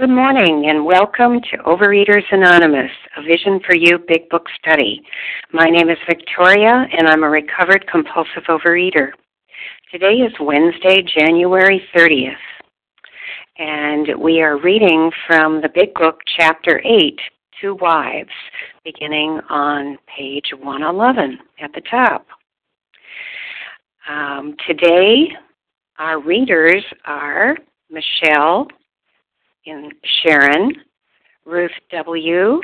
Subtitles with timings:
[0.00, 5.02] Good morning and welcome to Overeaters Anonymous, a Vision for You Big Book study.
[5.52, 9.10] My name is Victoria and I'm a recovered compulsive overeater.
[9.92, 12.32] Today is Wednesday, January 30th,
[13.58, 17.20] and we are reading from the Big Book, Chapter 8,
[17.60, 18.30] To Wives,
[18.82, 22.26] beginning on page 111 at the top.
[24.08, 25.28] Um, today,
[25.98, 27.54] our readers are
[27.90, 28.66] Michelle
[29.64, 29.90] in
[30.22, 30.74] Sharon,
[31.44, 32.60] Ruth W.,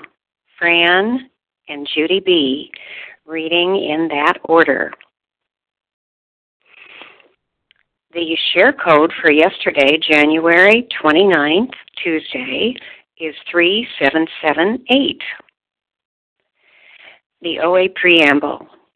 [0.59, 1.30] Fran,
[1.68, 2.70] and Judy B.,
[3.27, 4.92] reading in that order.
[8.12, 12.74] The share code for yesterday, January 29th, Tuesday,
[13.18, 15.20] is 3778.
[17.42, 18.66] The OA Preamble.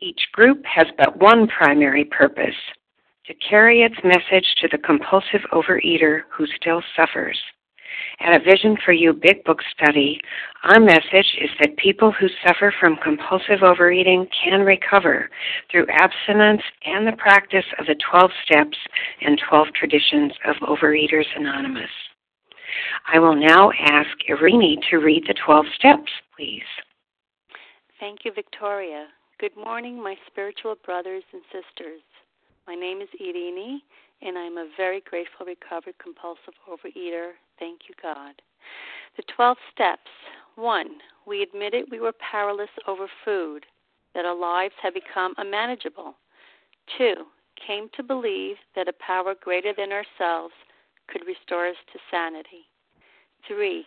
[0.00, 2.54] each group has but one primary purpose
[3.26, 7.38] to carry its message to the compulsive overeater who still suffers.
[8.20, 10.20] At a Vision for You Big Book study,
[10.64, 15.28] our message is that people who suffer from compulsive overeating can recover
[15.70, 18.78] through abstinence and the practice of the 12 steps
[19.20, 21.90] and 12 traditions of Overeaters Anonymous.
[23.12, 26.62] I will now ask Irini to read the 12 steps, please.
[27.98, 29.08] Thank you, Victoria.
[29.40, 32.02] Good morning, my spiritual brothers and sisters.
[32.66, 33.78] My name is Irini,
[34.20, 37.34] and I'm a very grateful recovered compulsive overeater.
[37.56, 38.34] Thank you, God.
[39.16, 40.10] The 12 steps.
[40.56, 40.88] One,
[41.24, 43.64] we admitted we were powerless over food,
[44.12, 46.16] that our lives had become unmanageable.
[46.98, 47.14] Two,
[47.64, 50.54] came to believe that a power greater than ourselves
[51.06, 52.66] could restore us to sanity.
[53.46, 53.86] Three,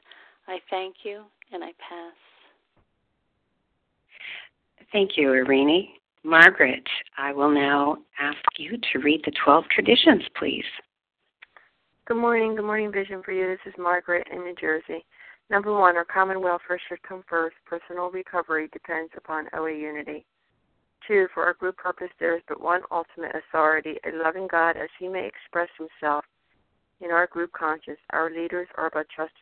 [0.47, 2.15] I thank you and I pass.
[4.91, 5.89] Thank you, Irini.
[6.23, 6.87] Margaret,
[7.17, 10.65] I will now ask you to read the 12 traditions, please.
[12.05, 12.55] Good morning.
[12.55, 13.47] Good morning, Vision for You.
[13.47, 15.05] This is Margaret in New Jersey.
[15.49, 17.55] Number one, our common welfare should come first.
[17.65, 20.25] Personal recovery depends upon OA unity.
[21.07, 24.89] Two, for our group purpose, there is but one ultimate authority, a loving God as
[24.99, 26.25] he may express himself
[27.01, 27.99] in our group conscience.
[28.11, 29.41] Our leaders are but trusted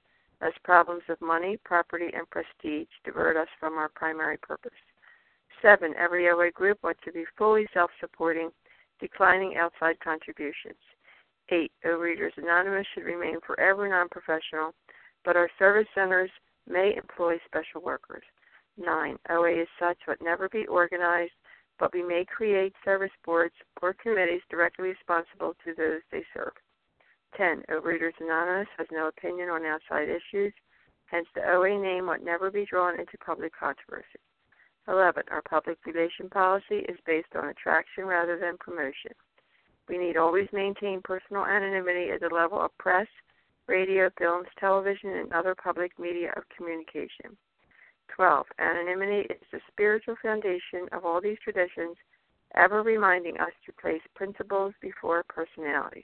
[0.41, 4.71] lest problems of money, property, and prestige divert us from our primary purpose.
[5.61, 8.49] Seven, every OA group ought to be fully self supporting,
[8.99, 10.79] declining outside contributions.
[11.49, 14.73] Eight, Overeaters Anonymous should remain forever non professional,
[15.23, 16.31] but our service centers
[16.67, 18.23] may employ special workers.
[18.77, 21.33] Nine, OA is such but never be organized,
[21.77, 26.53] but we may create service boards or committees directly responsible to those they serve.
[27.37, 27.63] 10.
[27.69, 30.53] Overeaters Anonymous has no opinion on outside issues,
[31.05, 34.19] hence the OA name ought never be drawn into public controversy.
[34.87, 35.23] 11.
[35.29, 39.11] Our public relation policy is based on attraction rather than promotion.
[39.87, 43.07] We need always maintain personal anonymity at the level of press,
[43.67, 47.37] radio, films, television, and other public media of communication.
[48.15, 48.45] 12.
[48.59, 51.95] Anonymity is the spiritual foundation of all these traditions,
[52.55, 56.03] ever reminding us to place principles before personalities.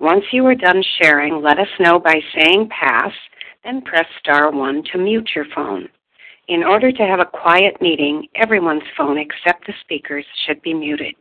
[0.00, 3.12] Once you are done sharing, let us know by saying pass,
[3.64, 5.88] then press star 1 to mute your phone.
[6.48, 11.14] In order to have a quiet meeting, everyone's phone except the speaker's should be muted.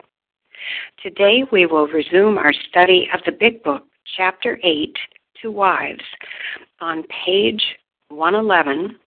[1.01, 3.83] Today we will resume our study of the Big Book,
[4.17, 4.95] Chapter 8,
[5.41, 6.03] to Wives,
[6.79, 7.63] on page
[8.09, 8.97] 111,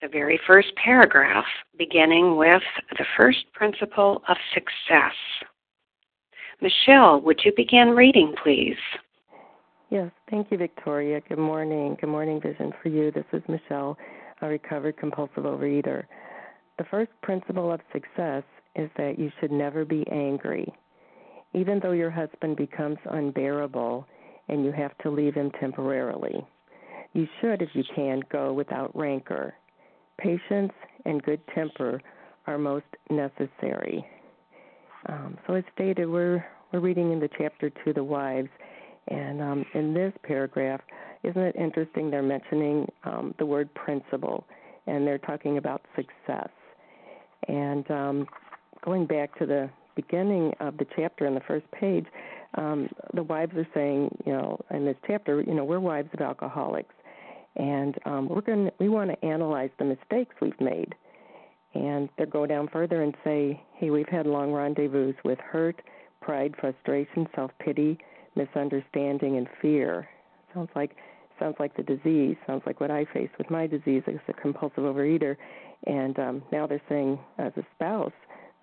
[0.00, 1.44] the very first paragraph,
[1.78, 2.62] beginning with
[2.98, 5.14] the first principle of success.
[6.60, 8.76] Michelle, would you begin reading, please?
[9.90, 11.20] Yes, thank you, Victoria.
[11.28, 11.96] Good morning.
[12.00, 13.10] Good morning, Vision for You.
[13.10, 13.96] This is Michelle
[14.42, 16.04] a recovered compulsive overeater.
[16.78, 18.42] The first principle of success
[18.74, 20.72] is that you should never be angry.
[21.54, 24.06] Even though your husband becomes unbearable
[24.48, 26.44] and you have to leave him temporarily,
[27.12, 29.54] you should, if you can, go without rancor.
[30.18, 30.72] Patience
[31.04, 32.00] and good temper
[32.46, 34.04] are most necessary.
[35.06, 38.48] Um, so as stated, we're we're reading in the chapter to the wives,
[39.08, 40.80] and um, in this paragraph,
[41.22, 42.10] isn't it interesting?
[42.10, 44.46] They're mentioning um, the word principle,
[44.86, 46.48] and they're talking about success.
[47.48, 48.26] And um,
[48.84, 52.06] going back to the beginning of the chapter in the first page,
[52.54, 56.20] um, the wives are saying, you know, in this chapter, you know, we're wives of
[56.20, 56.94] alcoholics,
[57.56, 60.94] and um, we're going we want to analyze the mistakes we've made.
[61.74, 65.80] And they go down further and say, hey, we've had long rendezvous with hurt,
[66.20, 67.98] pride, frustration, self pity,
[68.36, 70.08] misunderstanding, and fear.
[70.54, 70.96] Sounds like
[71.38, 74.84] sounds like the disease, sounds like what I face with my disease as a compulsive
[74.84, 75.36] overeater.
[75.86, 78.12] And um, now they're saying, as a spouse,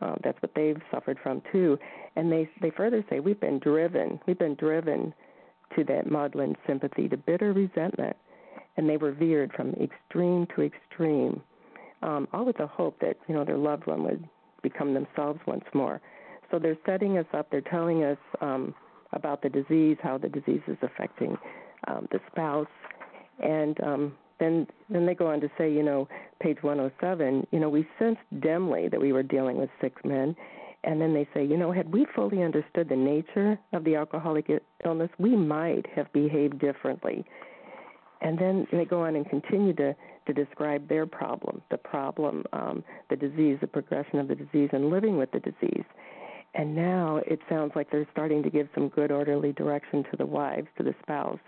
[0.02, 1.78] uh, that's what they've suffered from too.
[2.16, 5.14] And they they further say we've been driven, we've been driven
[5.76, 8.16] to that maudlin sympathy, to bitter resentment,
[8.78, 11.42] and they were veered from extreme to extreme,
[12.02, 14.28] um, all with the hope that you know their loved one would
[14.62, 16.02] become themselves once more.
[16.52, 17.50] So they're setting us up.
[17.52, 18.74] They're telling us um,
[19.14, 21.38] about the disease, how the disease is affecting
[21.88, 22.68] um, the spouse,
[23.44, 26.08] and um, then then they go on to say, you know,
[26.42, 30.36] page 107, you know, we sensed dimly that we were dealing with sick men,
[30.84, 34.50] and then they say, you know, had we fully understood the nature of the alcoholic
[34.86, 37.26] illness, we might have behaved differently.
[38.22, 39.96] And then they go on and continue to
[40.30, 44.90] to describe their problem, the problem, um, the disease, the progression of the disease, and
[44.90, 45.84] living with the disease.
[46.54, 50.26] And now it sounds like they're starting to give some good orderly direction to the
[50.26, 51.40] wives, to the spouse,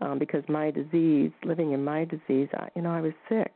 [0.00, 3.52] um, because my disease, living in my disease, I, you know, I was sick.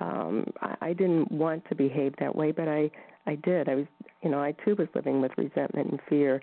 [0.00, 2.90] Um, I, I didn't want to behave that way, but I,
[3.26, 3.68] I did.
[3.68, 3.86] I was,
[4.22, 6.40] you know, I too was living with resentment and fear,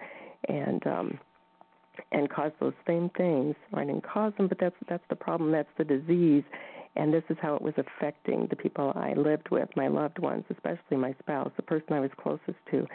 [0.48, 1.20] and um,
[2.12, 3.56] and caused those same things.
[3.74, 5.52] I didn't cause them, but that's that's the problem.
[5.52, 6.44] That's the disease,
[6.96, 10.44] and this is how it was affecting the people I lived with, my loved ones,
[10.50, 12.88] especially my spouse, the person I was closest to.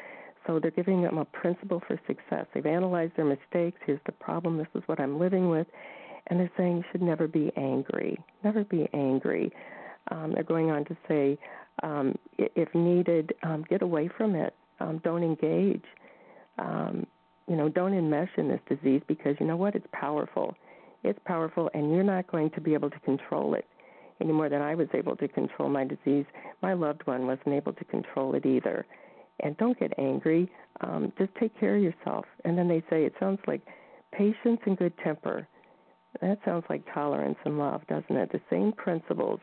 [0.46, 2.46] So they're giving them a principle for success.
[2.52, 3.78] They've analyzed their mistakes.
[3.86, 4.58] Here's the problem.
[4.58, 5.66] This is what I'm living with,
[6.26, 8.18] And they're saying you should never be angry.
[8.42, 9.52] Never be angry.
[10.10, 11.38] Um, they're going on to say,
[11.82, 14.54] um, if needed, um, get away from it.
[14.80, 15.84] Um, don't engage.
[16.58, 17.06] Um,
[17.48, 19.74] you know, don't enmesh in this disease because you know what?
[19.74, 20.54] It's powerful.
[21.04, 23.66] It's powerful, and you're not going to be able to control it
[24.24, 26.24] any more than I was able to control my disease.
[26.62, 28.86] My loved one wasn't able to control it either.
[29.40, 30.50] And don't get angry.
[30.80, 32.24] Um, just take care of yourself.
[32.44, 33.62] And then they say it sounds like
[34.12, 35.46] patience and good temper.
[36.20, 38.32] That sounds like tolerance and love, doesn't it?
[38.32, 39.40] The same principles.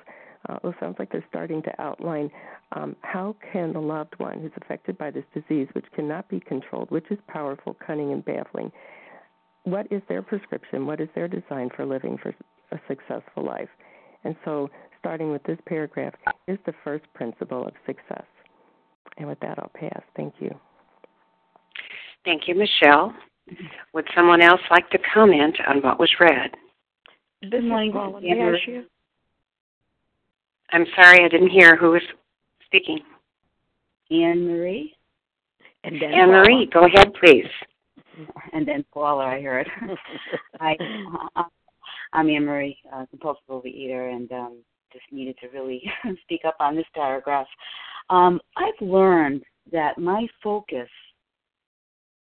[0.50, 2.32] Uh, it sounds like they're starting to outline
[2.72, 6.90] um, how can the loved one who's affected by this disease, which cannot be controlled,
[6.90, 8.72] which is powerful, cunning, and baffling,
[9.64, 10.86] what is their prescription?
[10.88, 12.34] What is their design for living for
[12.72, 13.70] a successful life?
[14.24, 16.14] And so, starting with this paragraph,
[16.48, 18.26] is the first principle of success.
[19.18, 20.02] And with that, I'll pass.
[20.16, 20.54] Thank you.
[22.24, 23.14] Thank you, Michelle.
[23.94, 26.52] Would someone else like to comment on what was read?
[27.50, 28.84] Good morning, May
[30.72, 32.04] I'm sorry, I didn't hear who was
[32.66, 33.00] speaking.
[34.12, 34.94] Anne Marie.
[35.84, 37.48] And then Anne Marie, go ahead, please.
[38.54, 39.68] And then Paula, I heard.
[40.60, 40.78] Hi,
[41.36, 41.44] uh,
[42.14, 44.58] I'm Anne Marie, uh, compulsive overeater, and um,
[44.92, 45.82] just needed to really
[46.24, 47.48] speak up on this paragraph.
[48.10, 50.90] Um, I've learned that my focus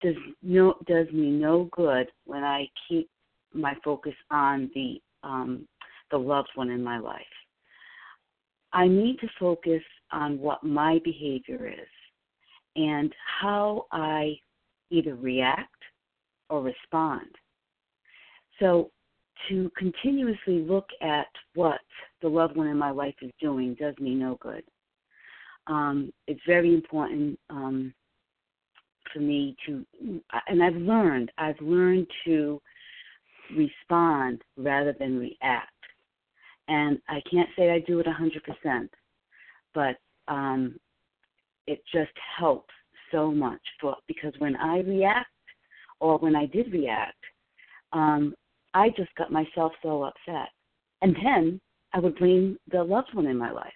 [0.01, 3.09] does no does me no good when I keep
[3.53, 5.67] my focus on the um,
[6.11, 7.21] the loved one in my life.
[8.73, 11.87] I need to focus on what my behavior is
[12.75, 14.37] and how I
[14.91, 15.71] either react
[16.49, 17.27] or respond.
[18.59, 18.91] So
[19.49, 21.79] to continuously look at what
[22.21, 24.63] the loved one in my life is doing does me no good.
[25.67, 27.93] Um, it's very important um,
[29.13, 29.85] for me to,
[30.47, 32.61] and I've learned, I've learned to
[33.55, 35.71] respond rather than react.
[36.67, 38.89] And I can't say I do it 100%,
[39.73, 39.95] but
[40.27, 40.77] um,
[41.65, 42.73] it just helps
[43.11, 45.29] so much for because when I react
[45.99, 47.15] or when I did react,
[47.93, 48.35] um,
[48.73, 50.49] I just got myself so upset.
[51.01, 51.61] And then
[51.93, 53.71] I would blame the loved one in my life.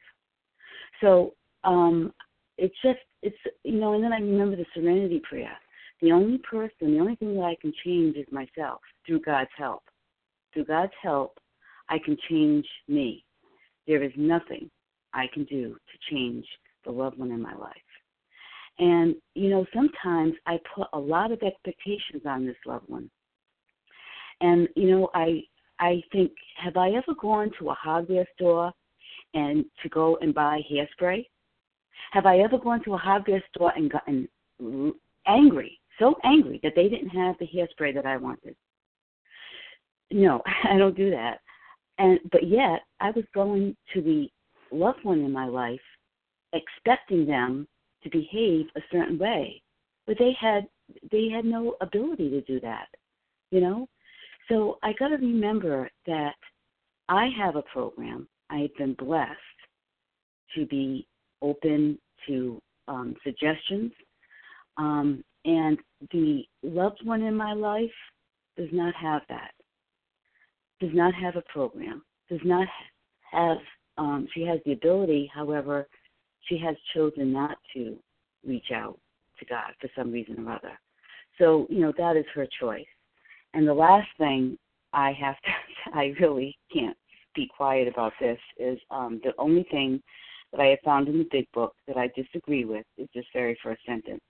[1.01, 1.33] So
[1.63, 2.13] um,
[2.57, 5.57] it's just, it's, you know, and then I remember the serenity prayer.
[6.01, 9.83] The only person, the only thing that I can change is myself through God's help.
[10.53, 11.37] Through God's help,
[11.89, 13.23] I can change me.
[13.87, 14.69] There is nothing
[15.13, 16.45] I can do to change
[16.85, 17.75] the loved one in my life.
[18.79, 23.09] And, you know, sometimes I put a lot of expectations on this loved one.
[24.41, 25.43] And, you know, I
[25.81, 28.71] I think, have I ever gone to a hardware store
[29.33, 31.25] and to go and buy hairspray?
[32.11, 34.27] Have I ever gone to a hardware store and gotten
[35.27, 38.55] angry, so angry that they didn't have the hairspray that I wanted?
[40.11, 41.39] No, I don't do that.
[41.97, 44.29] And but yet I was going to the
[44.71, 45.79] loved one in my life
[46.53, 47.67] expecting them
[48.03, 49.61] to behave a certain way.
[50.05, 50.67] But they had
[51.11, 52.87] they had no ability to do that.
[53.51, 53.89] You know?
[54.51, 56.35] So I gotta remember that
[57.07, 58.27] I have a program.
[58.49, 59.29] I've been blessed
[60.55, 61.07] to be
[61.41, 63.93] open to um, suggestions.
[64.75, 65.77] Um, and
[66.11, 67.89] the loved one in my life
[68.57, 69.51] does not have that.
[70.81, 72.03] Does not have a program.
[72.29, 72.67] Does not
[73.31, 73.57] have.
[73.97, 75.87] Um, she has the ability, however,
[76.49, 77.95] she has chosen not to
[78.45, 78.99] reach out
[79.39, 80.77] to God for some reason or other.
[81.37, 82.85] So you know that is her choice.
[83.53, 84.57] And the last thing
[84.93, 85.51] I have to,
[85.97, 86.97] I really can't
[87.35, 90.01] be quiet about this is um, the only thing
[90.51, 93.57] that I have found in the big book that I disagree with is this very
[93.63, 94.21] first sentence.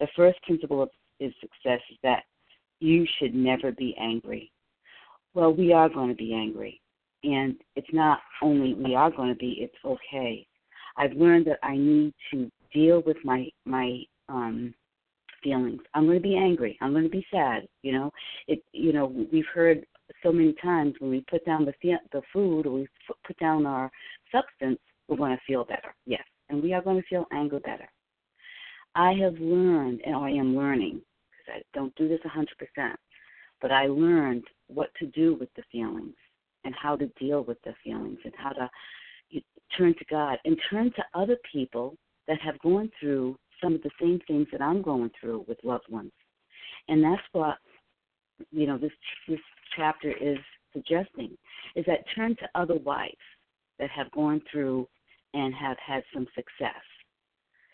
[0.00, 2.24] The first principle of is success is that
[2.80, 4.50] you should never be angry.
[5.32, 6.80] Well, we are going to be angry.
[7.22, 10.46] And it's not only we are going to be, it's okay.
[10.96, 14.74] I've learned that I need to deal with my my um
[15.44, 15.80] feelings.
[15.94, 16.76] I'm going to be angry.
[16.80, 17.68] I'm going to be sad.
[17.82, 18.10] You know,
[18.48, 18.60] it.
[18.72, 19.86] You know, we've heard
[20.22, 21.74] so many times when we put down the
[22.12, 22.88] the food or we
[23.26, 23.90] put down our
[24.32, 25.94] substance, we're going to feel better.
[26.06, 27.88] Yes, and we are going to feel anger better.
[28.94, 32.94] I have learned, and I am learning, because I don't do this 100%,
[33.60, 36.14] but I learned what to do with the feelings
[36.64, 38.70] and how to deal with the feelings and how to
[39.76, 41.96] turn to God and turn to other people
[42.28, 45.88] that have gone through some of the same things that I'm going through with loved
[45.88, 46.12] ones.
[46.88, 47.56] And that's what
[48.50, 48.92] you know this
[49.26, 49.40] this
[49.76, 50.38] chapter is
[50.72, 51.36] suggesting
[51.74, 53.14] is that turn to other wives
[53.78, 54.86] that have gone through
[55.32, 56.82] and have had some success.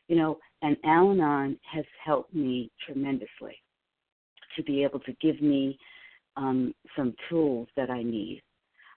[0.08, 3.56] You know, and Al Anon has helped me tremendously
[4.56, 5.78] to be able to give me
[6.36, 8.42] um, some tools that I need.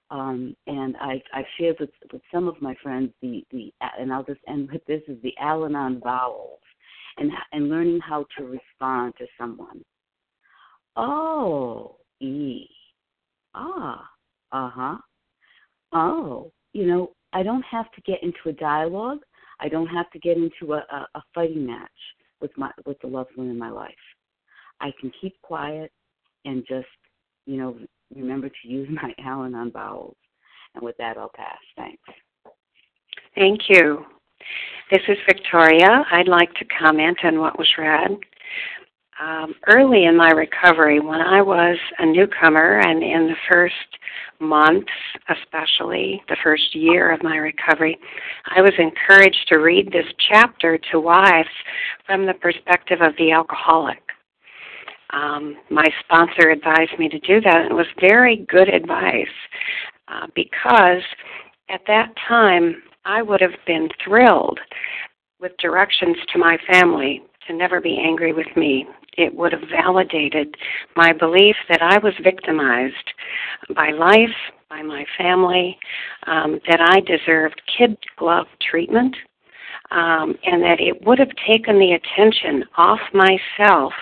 [0.09, 4.23] Um, and I, I've shared with, with some of my friends the, the and I'll
[4.23, 6.59] just end with this is the Al-Anon vowels
[7.17, 9.83] and and learning how to respond to someone.
[10.95, 12.67] Oh, e,
[13.53, 14.07] ah,
[14.51, 14.97] uh huh.
[15.93, 19.19] Oh, you know, I don't have to get into a dialogue.
[19.59, 21.89] I don't have to get into a, a, a fighting match
[22.41, 23.93] with my with the loved one in my life.
[24.81, 25.91] I can keep quiet
[26.45, 26.87] and just,
[27.45, 27.77] you know,
[28.15, 30.17] remember to use my Al-Anon vowels.
[30.75, 31.57] And with that, I'll pass.
[31.77, 32.01] Thanks.
[33.35, 34.05] Thank you.
[34.91, 36.05] This is Victoria.
[36.11, 38.17] I'd like to comment on what was read.
[39.21, 43.75] Um, early in my recovery, when I was a newcomer, and in the first
[44.39, 44.91] months,
[45.29, 47.97] especially the first year of my recovery,
[48.55, 51.49] I was encouraged to read this chapter to wives
[52.05, 54.01] from the perspective of the alcoholic.
[55.11, 59.27] Um, my sponsor advised me to do that, and it was very good advice
[60.07, 61.03] uh, because
[61.69, 64.59] at that time I would have been thrilled
[65.39, 68.85] with directions to my family to never be angry with me.
[69.17, 70.55] It would have validated
[70.95, 73.13] my belief that I was victimized
[73.75, 74.35] by life,
[74.69, 75.77] by my family,
[76.27, 79.15] um, that I deserved kid glove treatment,
[79.91, 83.93] um, and that it would have taken the attention off myself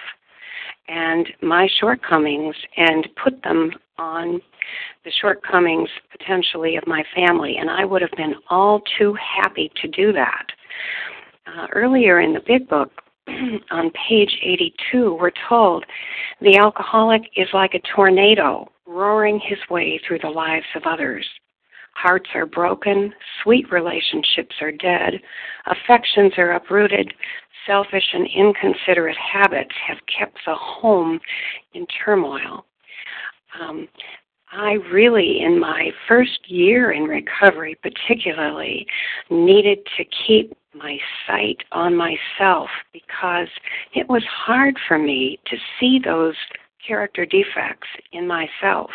[0.87, 4.41] and my shortcomings and put them on
[5.05, 7.57] the shortcomings potentially of my family.
[7.57, 10.47] And I would have been all too happy to do that.
[11.45, 12.91] Uh, earlier in the big book,
[13.71, 15.85] on page 82, we're told
[16.41, 21.27] the alcoholic is like a tornado roaring his way through the lives of others.
[21.93, 25.13] Hearts are broken, sweet relationships are dead,
[25.67, 27.13] affections are uprooted,
[27.67, 31.19] selfish and inconsiderate habits have kept the home
[31.73, 32.65] in turmoil.
[33.59, 33.87] Um,
[34.51, 38.85] I really, in my first year in recovery, particularly,
[39.29, 43.47] needed to keep my sight on myself because
[43.93, 46.35] it was hard for me to see those
[46.85, 48.89] character defects in myself.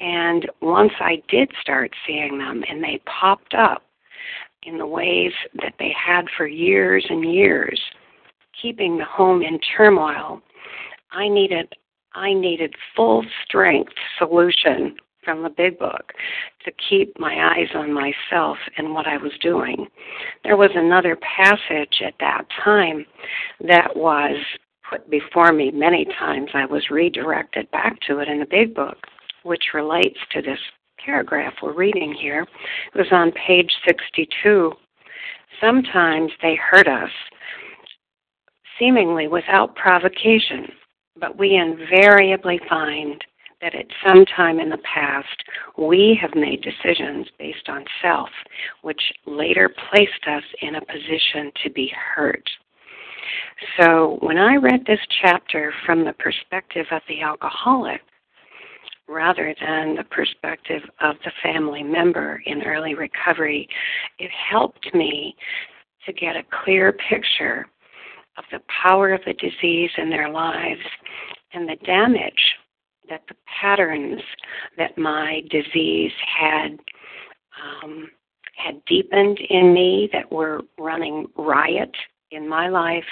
[0.00, 3.82] And once I did start seeing them and they popped up,
[4.64, 7.80] in the ways that they had for years and years,
[8.60, 10.40] keeping the home in turmoil,
[11.12, 11.72] I needed
[12.14, 16.12] I needed full strength solution from the big book
[16.64, 19.86] to keep my eyes on myself and what I was doing.
[20.44, 23.06] There was another passage at that time
[23.66, 24.36] that was
[24.88, 26.50] put before me many times.
[26.54, 28.98] I was redirected back to it in the big book,
[29.42, 30.58] which relates to this
[31.04, 32.46] paragraph we're reading here.
[32.94, 34.72] It was on page 62.
[35.60, 37.10] Sometimes they hurt us,
[38.78, 40.68] seemingly without provocation,
[41.18, 43.22] but we invariably find
[43.60, 45.44] that at some time in the past
[45.78, 48.28] we have made decisions based on self,
[48.82, 52.48] which later placed us in a position to be hurt.
[53.80, 58.00] So when I read this chapter from the perspective of the alcoholic,
[59.08, 63.68] rather than the perspective of the family member in early recovery,
[64.18, 65.36] it helped me
[66.06, 67.66] to get a clear picture
[68.36, 70.80] of the power of the disease in their lives
[71.52, 72.54] and the damage
[73.08, 74.20] that the patterns
[74.76, 76.78] that my disease had
[77.62, 78.10] um,
[78.56, 81.90] had deepened in me that were running riot
[82.30, 83.04] in my life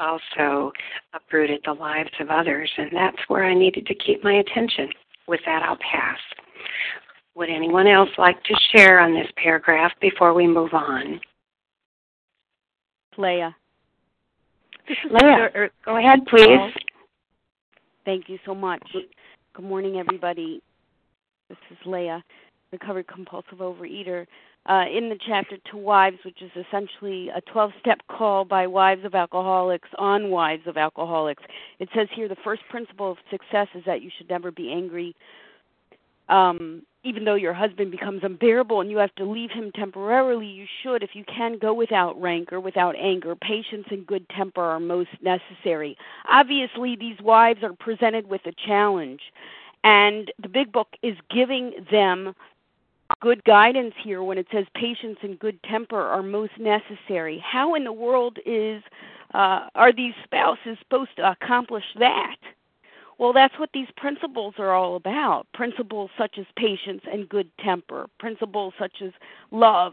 [0.00, 0.72] also
[1.12, 4.88] uprooted the lives of others and that's where I needed to keep my attention.
[5.26, 6.18] With that, I'll pass.
[7.34, 11.20] Would anyone else like to share on this paragraph before we move on?
[13.16, 13.54] Leah.
[14.88, 16.72] Leah, er, go ahead, please.
[18.04, 18.82] Thank you so much.
[19.54, 20.62] Good morning, everybody.
[21.48, 22.22] This is Leah,
[22.72, 24.26] recovered compulsive overeater
[24.66, 29.04] uh, in the chapter to wives, which is essentially a 12 step call by wives
[29.04, 31.42] of alcoholics on wives of alcoholics.
[31.78, 35.14] It says here the first principle of success is that you should never be angry.
[36.28, 40.66] Um, even though your husband becomes unbearable and you have to leave him temporarily, you
[40.82, 43.36] should, if you can, go without rancor, without anger.
[43.36, 45.96] Patience and good temper are most necessary.
[46.28, 49.20] Obviously, these wives are presented with a challenge,
[49.84, 52.34] and the big book is giving them
[53.20, 57.42] good guidance here when it says patience and good temper are most necessary.
[57.44, 58.82] How in the world is
[59.34, 62.36] uh, are these spouses supposed to accomplish that?
[63.18, 65.46] Well, that's what these principles are all about.
[65.54, 69.12] Principles such as patience and good temper, principles such as
[69.50, 69.92] love.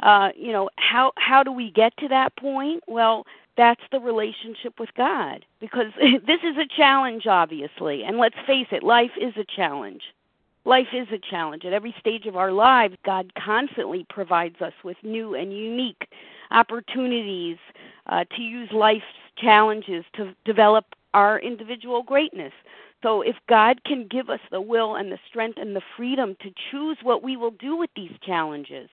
[0.00, 2.82] Uh, you know, how how do we get to that point?
[2.86, 3.24] Well,
[3.56, 5.44] that's the relationship with God.
[5.60, 8.04] Because this is a challenge, obviously.
[8.04, 10.02] And let's face it, life is a challenge.
[10.64, 11.64] Life is a challenge.
[11.64, 16.08] At every stage of our lives, God constantly provides us with new and unique
[16.50, 17.56] opportunities
[18.06, 19.04] uh, to use life's
[19.38, 20.84] challenges to develop
[21.16, 22.52] our individual greatness.
[23.02, 26.50] So, if God can give us the will and the strength and the freedom to
[26.70, 28.88] choose what we will do with these challenges,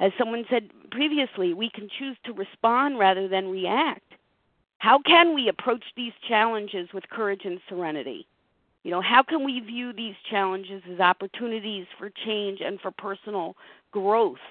[0.00, 4.14] as someone said previously, we can choose to respond rather than react.
[4.78, 8.26] How can we approach these challenges with courage and serenity?
[8.82, 13.56] You know, how can we view these challenges as opportunities for change and for personal
[13.92, 14.42] growth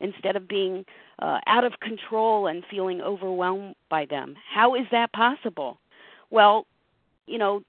[0.00, 0.84] instead of being
[1.20, 4.34] uh, out of control and feeling overwhelmed by them?
[4.54, 5.78] How is that possible?
[6.30, 6.66] Well,
[7.26, 7.62] you know,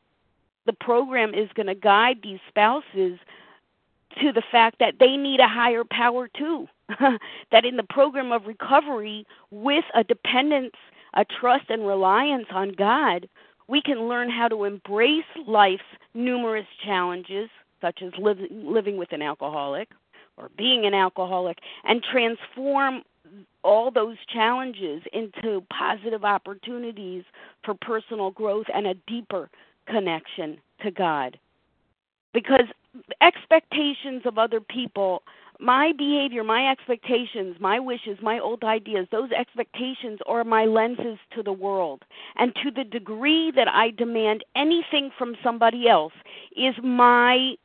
[0.66, 3.20] the program is going to guide these spouses
[4.22, 6.68] to the fact that they need a higher power too.
[7.52, 10.74] that in the program of recovery, with a dependence,
[11.14, 13.30] a trust, and reliance on God,
[13.68, 17.50] we can learn how to embrace life's numerous challenges,
[17.82, 19.90] such as living with an alcoholic
[20.38, 23.04] or being an alcoholic, and transform
[23.64, 27.24] all those challenges into positive opportunities
[27.64, 29.50] for personal growth and a deeper
[29.88, 31.38] connection to God.
[32.34, 32.66] Because
[33.22, 35.24] expectations of other people
[35.60, 41.44] my behavior, my expectations, my wishes, my old ideas, those expectations are my lenses to
[41.44, 42.06] the world.
[42.38, 46.14] And to the degree that I demand anything from somebody else
[46.56, 47.56] is my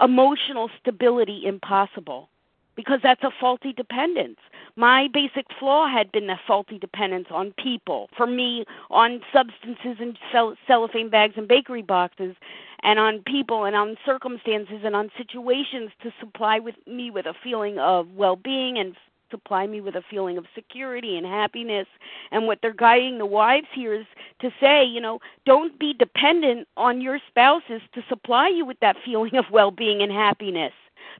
[0.00, 2.28] emotional stability impossible
[2.76, 4.38] because that's a faulty dependence.
[4.76, 8.08] My basic flaw had been a faulty dependence on people.
[8.16, 10.18] For me, on substances and
[10.66, 12.36] cellophane bags and bakery boxes,
[12.82, 17.34] and on people and on circumstances and on situations to supply with me with a
[17.42, 18.94] feeling of well-being and
[19.30, 21.86] supply me with a feeling of security and happiness
[22.30, 24.06] and what they're guiding the wives here is
[24.40, 28.96] to say you know don't be dependent on your spouses to supply you with that
[29.04, 30.72] feeling of well-being and happiness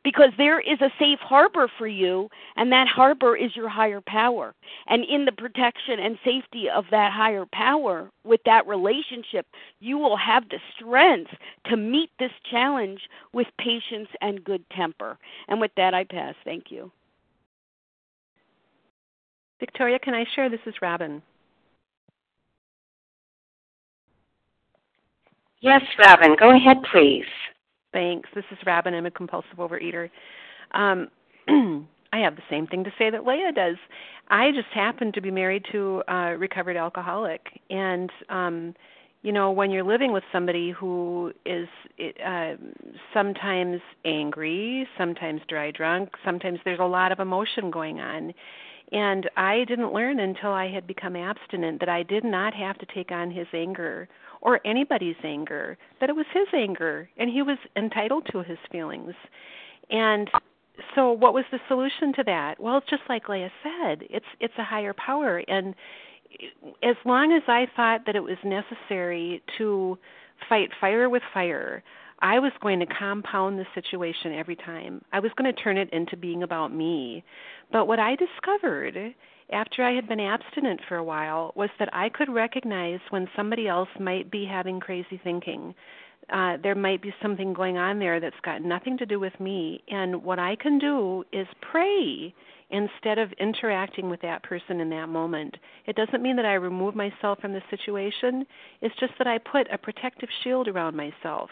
[0.05, 4.55] because there is a safe harbor for you, and that harbor is your higher power.
[4.87, 9.47] And in the protection and safety of that higher power, with that relationship,
[9.81, 11.31] you will have the strength
[11.67, 13.01] to meet this challenge
[13.33, 15.19] with patience and good temper.
[15.49, 16.35] And with that, I pass.
[16.45, 16.91] Thank you.
[19.59, 20.51] Victoria, can I share?
[20.51, 21.23] This is Robin.
[25.61, 27.25] Yes, Robin, go ahead, please.
[27.97, 28.29] Thanks.
[28.35, 28.93] This is Robin.
[28.93, 30.11] I'm a compulsive overeater.
[30.73, 31.09] Um,
[32.13, 33.77] I have the same thing to say that Leah does.
[34.29, 38.75] I just happen to be married to a recovered alcoholic, and um,
[39.23, 41.69] you know, when you're living with somebody who is
[42.23, 42.57] uh,
[43.15, 48.35] sometimes angry, sometimes dry drunk, sometimes there's a lot of emotion going on.
[48.93, 52.87] And I didn't learn until I had become abstinent that I did not have to
[52.95, 54.09] take on his anger
[54.41, 59.15] or anybody's anger, that it was his anger and he was entitled to his feelings.
[59.91, 60.31] And
[60.95, 62.61] so what was the solution to that?
[62.61, 65.75] Well, just like Leah said, it's it's a higher power and
[66.83, 69.99] as long as I thought that it was necessary to
[70.49, 71.83] fight fire with fire,
[72.21, 75.03] I was going to compound the situation every time.
[75.13, 77.23] I was going to turn it into being about me.
[77.71, 79.15] But what I discovered
[79.53, 83.69] after I had been abstinent for a while was that I could recognize when somebody
[83.69, 85.75] else might be having crazy thinking.
[86.33, 89.83] Uh, there might be something going on there that's got nothing to do with me.
[89.89, 92.35] And what I can do is pray
[92.71, 95.57] instead of interacting with that person in that moment.
[95.87, 98.45] It doesn't mean that I remove myself from the situation,
[98.81, 101.51] it's just that I put a protective shield around myself.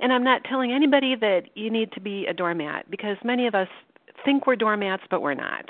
[0.00, 3.54] And I'm not telling anybody that you need to be a doormat because many of
[3.54, 3.68] us
[4.24, 5.66] think we're doormats, but we're not.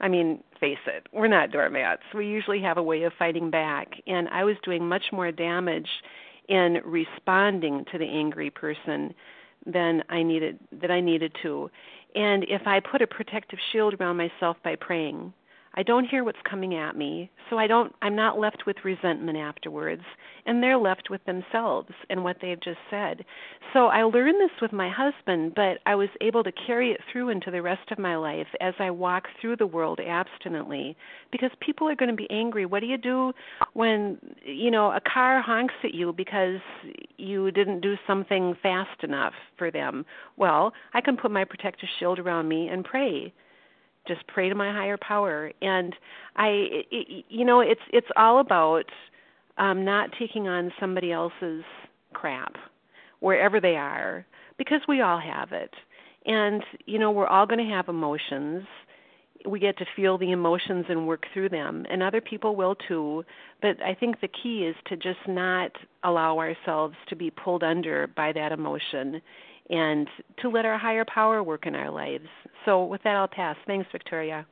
[0.00, 2.02] I mean, face it, we're not doormats.
[2.14, 3.88] We usually have a way of fighting back.
[4.06, 5.88] And I was doing much more damage
[6.48, 9.14] in responding to the angry person
[9.66, 11.70] than I needed that I needed to.
[12.14, 15.32] And if I put a protective shield around myself by praying,
[15.78, 19.36] I don't hear what's coming at me, so I don't I'm not left with resentment
[19.36, 20.02] afterwards,
[20.46, 23.24] and they're left with themselves and what they've just said.
[23.74, 27.28] So I learned this with my husband, but I was able to carry it through
[27.28, 30.96] into the rest of my life as I walk through the world abstinently
[31.30, 32.64] because people are going to be angry.
[32.64, 33.32] What do you do
[33.74, 36.60] when, you know, a car honks at you because
[37.18, 40.06] you didn't do something fast enough for them?
[40.38, 43.34] Well, I can put my protective shield around me and pray
[44.06, 45.52] just pray to my higher power.
[45.62, 45.94] And
[46.36, 46.48] i
[46.90, 48.84] it, you know it's it's all about
[49.58, 51.64] um not taking on somebody else's
[52.12, 52.54] crap
[53.20, 54.26] wherever they are
[54.58, 55.74] because we all have it.
[56.24, 58.64] And you know we're all going to have emotions.
[59.46, 63.24] We get to feel the emotions and work through them and other people will too.
[63.62, 68.08] But i think the key is to just not allow ourselves to be pulled under
[68.08, 69.20] by that emotion
[69.70, 70.08] and
[70.40, 72.28] to let our higher power work in our lives
[72.64, 74.46] so with that i'll pass thanks victoria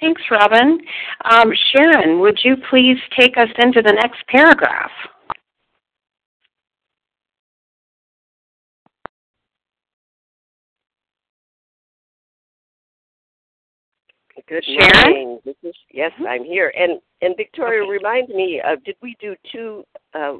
[0.00, 0.78] thanks robin
[1.30, 4.90] um, sharon would you please take us into the next paragraph
[14.48, 15.10] Good Sharon?
[15.10, 15.38] morning.
[15.44, 16.72] This is yes, I'm here.
[16.76, 17.90] And and Victoria, Okay.
[17.90, 19.84] remind me, uh, did we do two?
[20.14, 20.38] Uh,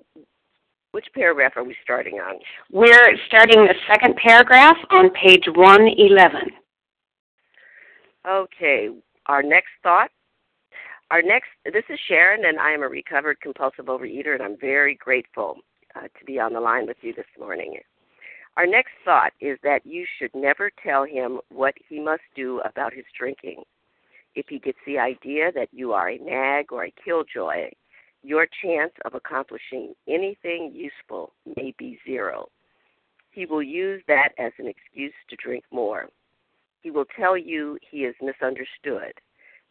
[0.93, 2.37] which paragraph are we starting on?
[2.71, 6.53] we're starting the second paragraph on page 111
[8.27, 8.89] Okay,
[9.27, 10.11] our next thought.
[11.11, 11.49] Our next.
[11.65, 15.57] This is Sharon, and I am a recovered compulsive overeater, and I'm very grateful
[15.97, 17.79] uh, to be on the line with you this morning.
[18.57, 22.95] Our next thought is that you should never tell him what he must do about
[22.95, 23.65] his drinking.
[24.35, 27.71] If he gets the idea that you are a nag or a killjoy,
[28.23, 32.49] your chance of accomplishing anything useful may be zero.
[33.31, 36.09] He will use that as an excuse to drink more.
[36.83, 39.15] He will tell you he is misunderstood.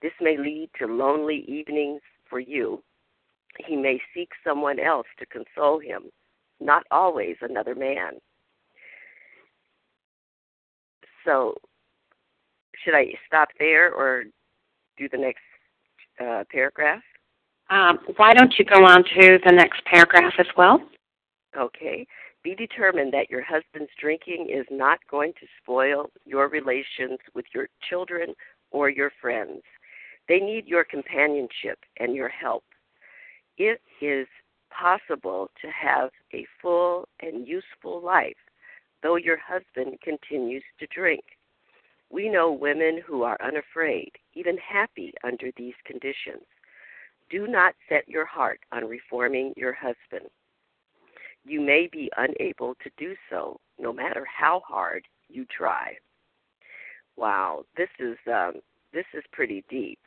[0.01, 2.81] This may lead to lonely evenings for you.
[3.67, 6.03] He may seek someone else to console him,
[6.59, 8.13] not always another man.
[11.25, 11.55] So,
[12.83, 14.23] should I stop there or
[14.97, 15.41] do the next
[16.19, 17.03] uh, paragraph?
[17.71, 20.81] Um, why don't you go on to the next paragraph as well
[21.57, 22.07] Okay.
[22.43, 27.67] Be determined that your husband's drinking is not going to spoil your relations with your
[27.88, 28.34] children
[28.71, 29.62] or your friends.
[30.27, 32.63] They need your companionship and your help.
[33.57, 34.27] It is
[34.71, 38.38] possible to have a full and useful life,
[39.03, 41.23] though your husband continues to drink.
[42.10, 46.45] We know women who are unafraid, even happy under these conditions.
[47.31, 50.29] Do not set your heart on reforming your husband
[51.43, 55.95] you may be unable to do so no matter how hard you try.
[57.17, 58.53] Wow, this is um,
[58.93, 59.99] this is pretty deep.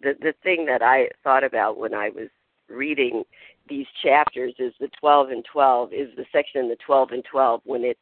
[0.00, 2.28] The the thing that I thought about when I was
[2.68, 3.24] reading
[3.68, 7.60] these chapters is the 12 and 12 is the section in the 12 and 12
[7.64, 7.98] when it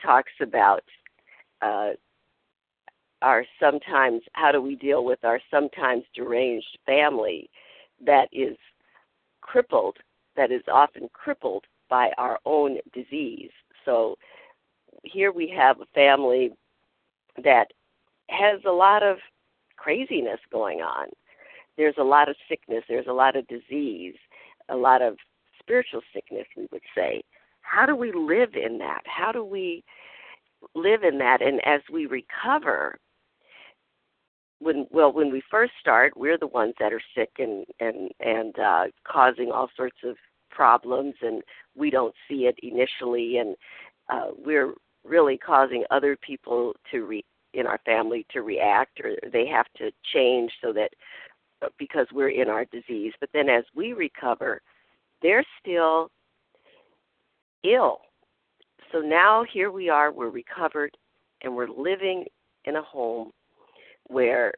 [0.00, 0.84] talks about
[1.60, 1.90] uh,
[3.22, 7.50] our sometimes how do we deal with our sometimes deranged family
[8.04, 8.56] that is
[9.40, 9.96] crippled
[10.36, 13.50] that is often crippled by our own disease.
[13.84, 14.16] So
[15.02, 16.50] here we have a family
[17.42, 17.68] that
[18.28, 19.18] has a lot of
[19.76, 21.08] craziness going on.
[21.76, 24.14] There's a lot of sickness, there's a lot of disease,
[24.68, 25.16] a lot of
[25.58, 27.22] spiritual sickness, we would say.
[27.60, 29.02] How do we live in that?
[29.04, 29.84] How do we
[30.74, 31.42] live in that?
[31.42, 32.98] And as we recover,
[34.58, 38.58] when well when we first start we're the ones that are sick and and and
[38.58, 40.16] uh causing all sorts of
[40.50, 41.42] problems and
[41.74, 43.56] we don't see it initially and
[44.08, 44.72] uh we're
[45.04, 49.90] really causing other people to re in our family to react or they have to
[50.12, 50.90] change so that
[51.78, 53.12] because we're in our disease.
[53.18, 54.60] But then as we recover
[55.22, 56.10] they're still
[57.64, 58.00] ill.
[58.92, 60.96] So now here we are we're recovered
[61.42, 62.26] and we're living
[62.64, 63.30] in a home
[64.08, 64.52] where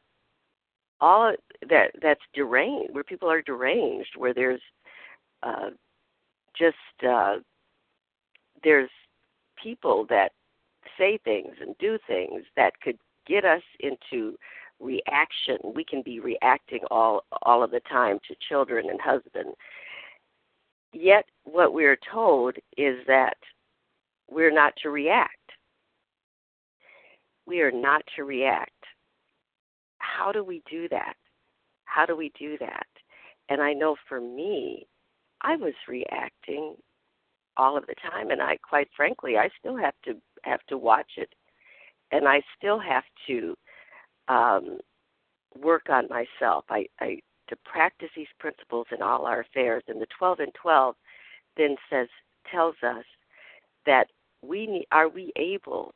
[1.00, 1.32] all
[1.68, 4.60] that that's deranged where people are deranged where there's
[5.42, 5.70] uh
[6.58, 6.76] just
[7.08, 7.36] uh
[8.64, 8.90] there's
[9.62, 10.32] people that
[10.98, 14.36] say things and do things that could get us into
[14.80, 15.58] reaction.
[15.74, 19.54] We can be reacting all all of the time to children and husband.
[20.92, 23.36] Yet what we're told is that
[24.30, 25.34] we're not to react.
[27.46, 28.72] We are not to react
[30.18, 31.14] how do we do that?
[31.84, 32.86] How do we do that?
[33.48, 34.86] And i know for me
[35.42, 36.74] i was reacting
[37.56, 41.12] all of the time and i quite frankly i still have to have to watch
[41.16, 41.32] it.
[42.10, 43.54] And i still have to
[44.28, 44.78] um
[45.58, 46.64] work on myself.
[46.68, 50.94] I i to practice these principles in all our affairs and the 12 and 12
[51.56, 52.08] then says
[52.52, 53.04] tells us
[53.86, 54.06] that
[54.42, 55.94] we need, are we able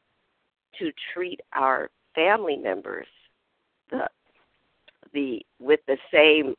[0.78, 3.06] to treat our family members
[3.92, 4.08] the
[5.12, 6.54] the with the same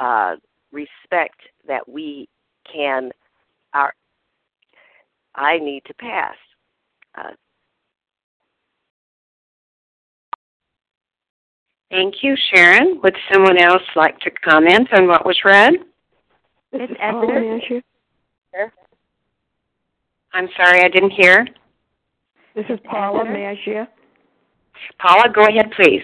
[0.00, 0.36] uh,
[0.72, 2.28] respect that we
[2.72, 3.10] can
[3.74, 3.92] our
[5.34, 6.36] I need to pass.
[7.16, 7.30] Uh,
[11.90, 13.00] Thank you, Sharon.
[13.02, 15.74] Would someone else like to comment on what was read?
[16.72, 17.82] This It's is Paula Esther.
[18.54, 18.70] Manshia.
[20.32, 21.46] I'm sorry, I didn't hear.
[22.54, 23.34] This is Paula Esther?
[23.34, 23.88] Manshia.
[24.98, 26.02] Paula, go ahead, please.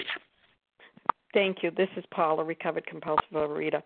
[1.35, 1.71] Thank you.
[1.71, 3.83] This is Paula, recovered compulsive overeater.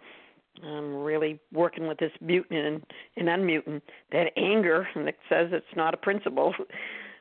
[0.63, 2.83] I'm really working with this mutant and,
[3.17, 6.55] and unmutant that anger that says it's not a principle.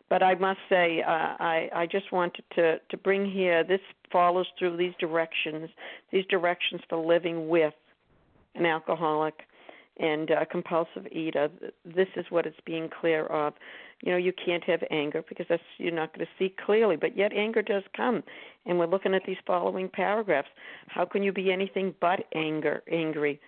[0.09, 3.79] But I must say, uh, I, I just wanted to, to bring here this
[4.11, 5.69] follows through these directions,
[6.11, 7.73] these directions for living with
[8.55, 9.35] an alcoholic
[10.01, 11.47] and a compulsive eater.
[11.85, 13.53] This is what it's being clear of.
[14.01, 17.15] You know, you can't have anger because that's you're not going to see clearly, but
[17.15, 18.23] yet anger does come.
[18.65, 20.49] And we're looking at these following paragraphs.
[20.87, 23.39] How can you be anything but anger angry?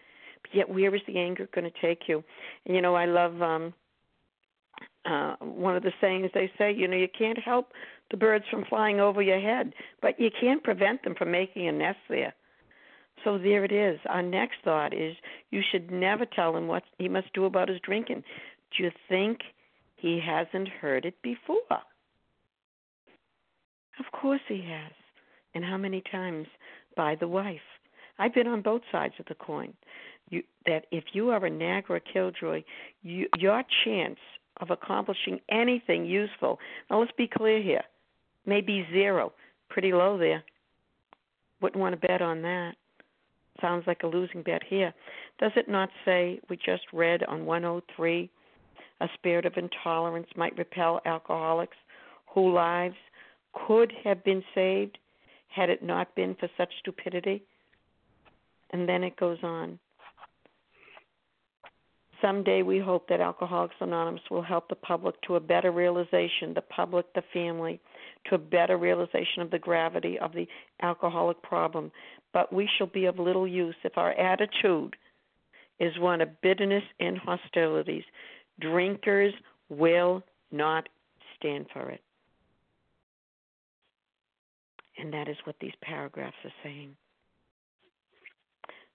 [0.43, 2.23] But yet where is the anger going to take you?
[2.65, 3.73] And you know, I love um
[5.05, 7.71] uh one of the sayings they say, you know, you can't help
[8.11, 11.71] the birds from flying over your head, but you can't prevent them from making a
[11.71, 12.33] nest there.
[13.23, 13.99] So there it is.
[14.07, 15.15] Our next thought is
[15.49, 18.23] you should never tell him what he must do about his drinking.
[18.75, 19.39] Do you think
[20.03, 21.79] he hasn't heard it before?
[23.97, 24.91] Of course he has.
[25.55, 26.47] And how many times?
[26.97, 27.61] By the wife.
[28.19, 29.73] I've been on both sides of the coin.
[30.29, 32.63] You, that if you are a nag or a killjoy,
[33.01, 34.19] you, your chance
[34.57, 37.83] of accomplishing anything useful, now let's be clear here,
[38.45, 39.31] may be zero.
[39.69, 40.43] Pretty low there.
[41.61, 42.73] Wouldn't want to bet on that.
[43.61, 44.93] Sounds like a losing bet here.
[45.39, 48.29] Does it not say, we just read on 103,
[49.01, 51.77] a spirit of intolerance might repel alcoholics
[52.33, 52.95] whose lives
[53.67, 54.97] could have been saved
[55.47, 57.43] had it not been for such stupidity?
[58.71, 59.79] And then it goes on.
[62.23, 66.61] Someday we hope that Alcoholics Anonymous will help the public to a better realization, the
[66.61, 67.81] public, the family,
[68.29, 70.47] to a better realization of the gravity of the
[70.81, 71.91] alcoholic problem.
[72.31, 74.95] But we shall be of little use if our attitude
[75.81, 78.05] is one of bitterness and hostilities.
[78.63, 79.33] Drinkers
[79.69, 80.87] will not
[81.37, 82.01] stand for it.
[84.97, 86.95] And that is what these paragraphs are saying.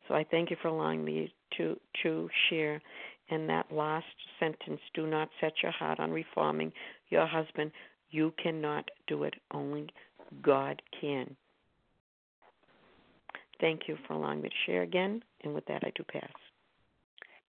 [0.07, 2.81] So I thank you for allowing me to to share.
[3.31, 4.07] And that last
[4.41, 6.73] sentence: "Do not set your heart on reforming
[7.11, 7.73] your husband.
[8.11, 9.35] You cannot do it.
[9.51, 9.89] Only
[10.41, 11.37] God can."
[13.61, 15.23] Thank you for allowing me to share again.
[15.43, 16.33] And with that, I do pass.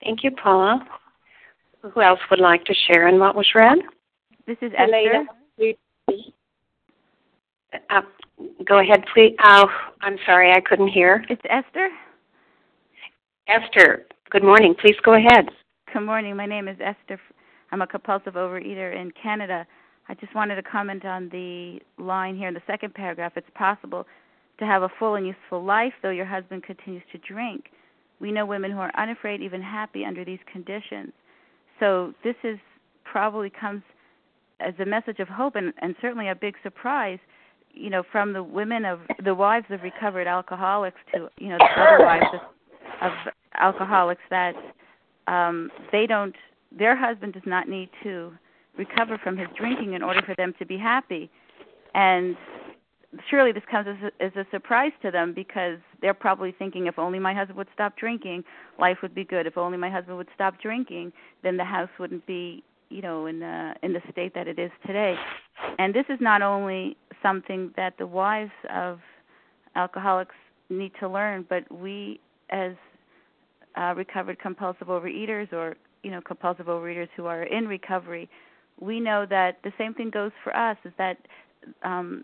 [0.02, 0.86] Thank you, Paula.
[1.82, 3.80] Who else would like to share in what was read?
[4.46, 5.26] This is Esther.
[7.90, 8.02] Uh,
[8.66, 9.36] go ahead, please.
[9.44, 9.68] Oh,
[10.02, 11.24] I'm sorry, I couldn't hear.
[11.30, 11.90] It's Esther.
[13.48, 14.76] Esther, good morning.
[14.80, 15.50] Please go ahead.
[15.94, 16.36] Good morning.
[16.36, 17.20] My name is Esther.
[17.72, 19.66] I'm a compulsive overeater in Canada.
[20.10, 23.34] I just wanted to comment on the line here in the second paragraph.
[23.36, 24.06] It's possible
[24.58, 27.66] to have a full and useful life, though your husband continues to drink.
[28.20, 31.14] We know women who are unafraid, even happy, under these conditions.
[31.80, 32.58] So this is
[33.04, 33.82] probably comes
[34.60, 37.20] as a message of hope and, and certainly a big surprise
[37.72, 41.82] you know from the women of the wives of recovered alcoholics to you know the
[41.82, 44.54] other wives of, of alcoholics that
[45.28, 46.36] um they don't
[46.78, 48.32] their husband does not need to
[48.78, 51.30] recover from his drinking in order for them to be happy.
[51.94, 52.38] And
[53.30, 57.00] surely this comes as a, as a surprise to them because they're probably thinking if
[57.00, 58.44] only my husband would stop drinking
[58.80, 59.48] life would be good.
[59.48, 61.12] If only my husband would stop drinking
[61.44, 64.72] then the house wouldn't be you know in the in the state that it is
[64.86, 65.16] today.
[65.78, 69.00] And this is not only something that the wives of
[69.76, 70.36] alcoholics
[70.70, 72.20] need to learn but we
[72.52, 72.74] as
[73.76, 78.30] uh, recovered compulsive overeaters or you know compulsive overeaters who are in recovery
[78.80, 81.18] we know that the same thing goes for us is that
[81.84, 82.24] um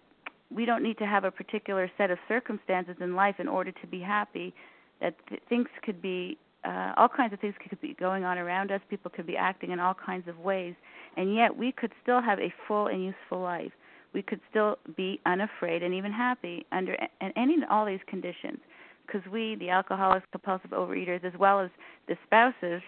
[0.54, 3.88] we don't need to have a particular set of circumstances in life in order to
[3.88, 4.54] be happy
[5.02, 8.72] that th- things could be uh, all kinds of things could be going on around
[8.72, 8.82] us.
[8.90, 10.74] People could be acting in all kinds of ways,
[11.16, 13.72] and yet we could still have a full and useful life.
[14.14, 18.58] We could still be unafraid and even happy under and any and all these conditions,
[19.06, 21.70] because we, the alcoholics, compulsive overeaters, as well as
[22.08, 22.82] the spouses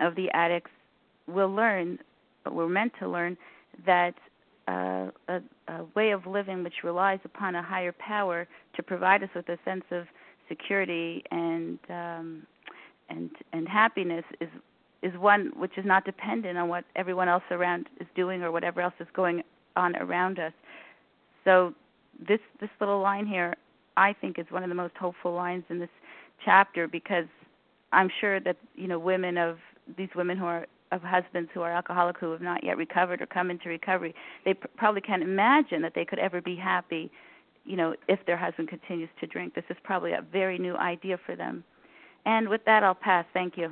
[0.00, 0.70] of the addicts,
[1.26, 1.98] will learn.
[2.44, 3.36] But we're meant to learn
[3.84, 4.14] that
[4.68, 9.48] a, a way of living which relies upon a higher power to provide us with
[9.48, 10.04] a sense of
[10.48, 12.42] security and um,
[13.08, 14.48] and and happiness is
[15.02, 18.80] is one which is not dependent on what everyone else around is doing or whatever
[18.80, 19.42] else is going
[19.76, 20.52] on around us.
[21.44, 21.72] So
[22.28, 23.54] this this little line here
[23.96, 25.88] I think is one of the most hopeful lines in this
[26.44, 27.26] chapter because
[27.92, 29.58] I'm sure that you know women of
[29.96, 33.26] these women who are of husbands who are alcoholic who have not yet recovered or
[33.26, 34.14] come into recovery
[34.44, 37.10] they pr- probably can't imagine that they could ever be happy
[37.64, 41.18] you know if their husband continues to drink this is probably a very new idea
[41.26, 41.64] for them
[42.28, 43.24] and with that, I'll pass.
[43.32, 43.70] Thank you.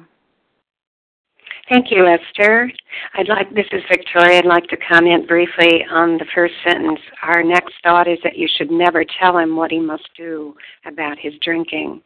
[1.68, 2.70] Thank you, Esther.
[3.14, 4.38] I'd like this is Victoria.
[4.38, 7.00] I'd like to comment briefly on the first sentence.
[7.22, 10.54] Our next thought is that you should never tell him what he must do
[10.86, 12.00] about his drinking.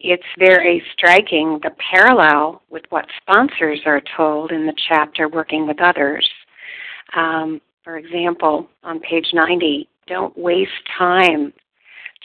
[0.00, 5.80] It's very striking the parallel with what sponsors are told in the chapter Working with
[5.80, 6.28] Others.
[7.14, 11.52] Um, for example, on page 90, don't waste time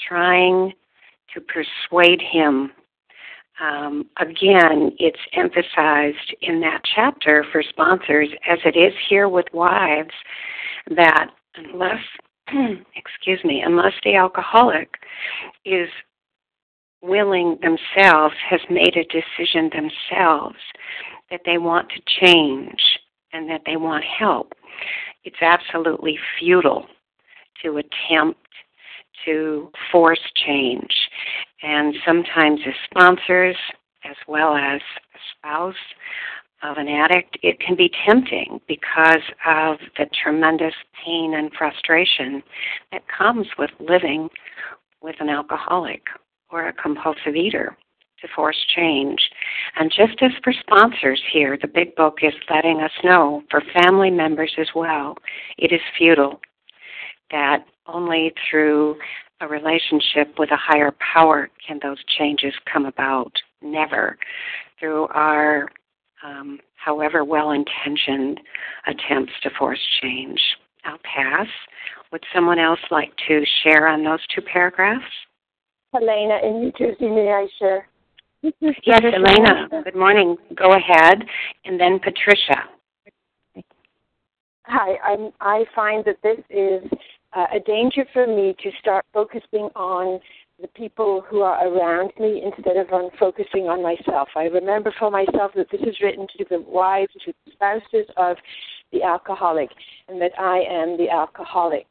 [0.07, 0.74] trying
[1.34, 2.72] to persuade him
[3.62, 10.14] um, again, it's emphasized in that chapter for sponsors, as it is here with wives,
[10.95, 11.99] that unless,
[12.95, 14.89] excuse me, unless the alcoholic
[15.66, 15.89] is
[17.01, 20.57] willing themselves, has made a decision themselves
[21.31, 22.99] that they want to change
[23.33, 24.53] and that they want help,
[25.23, 26.85] it's absolutely futile
[27.63, 28.39] to attempt
[29.25, 30.93] to force change.
[31.61, 33.55] And sometimes, as sponsors,
[34.05, 34.79] as well as
[35.13, 35.75] a spouse
[36.63, 40.73] of an addict, it can be tempting because of the tremendous
[41.05, 42.41] pain and frustration
[42.91, 44.29] that comes with living
[45.01, 46.01] with an alcoholic
[46.51, 47.77] or a compulsive eater
[48.21, 49.29] to force change.
[49.77, 54.11] And just as for sponsors here, the big book is letting us know for family
[54.11, 55.15] members as well,
[55.57, 56.39] it is futile
[57.31, 58.97] that only through
[59.41, 63.31] a relationship with a higher power can those changes come about.
[63.61, 64.17] Never
[64.79, 65.69] through our,
[66.23, 68.39] um, however well intentioned
[68.87, 70.41] attempts to force change.
[70.85, 71.47] I'll pass.
[72.11, 75.03] Would someone else like to share on those two paragraphs?
[75.93, 77.87] Helena in New Jersey, may I share?
[78.41, 79.67] Yes, Elena.
[79.83, 80.37] Good morning.
[80.55, 81.23] Go ahead.
[81.65, 82.63] And then Patricia.
[84.63, 86.83] Hi, I'm, I find that this is
[87.33, 90.19] uh, a danger for me to start focusing on
[90.61, 94.29] the people who are around me instead of on focusing on myself.
[94.35, 98.37] I remember for myself that this is written to the wives, to the spouses of
[98.91, 99.69] the alcoholic,
[100.07, 101.87] and that I am the alcoholic.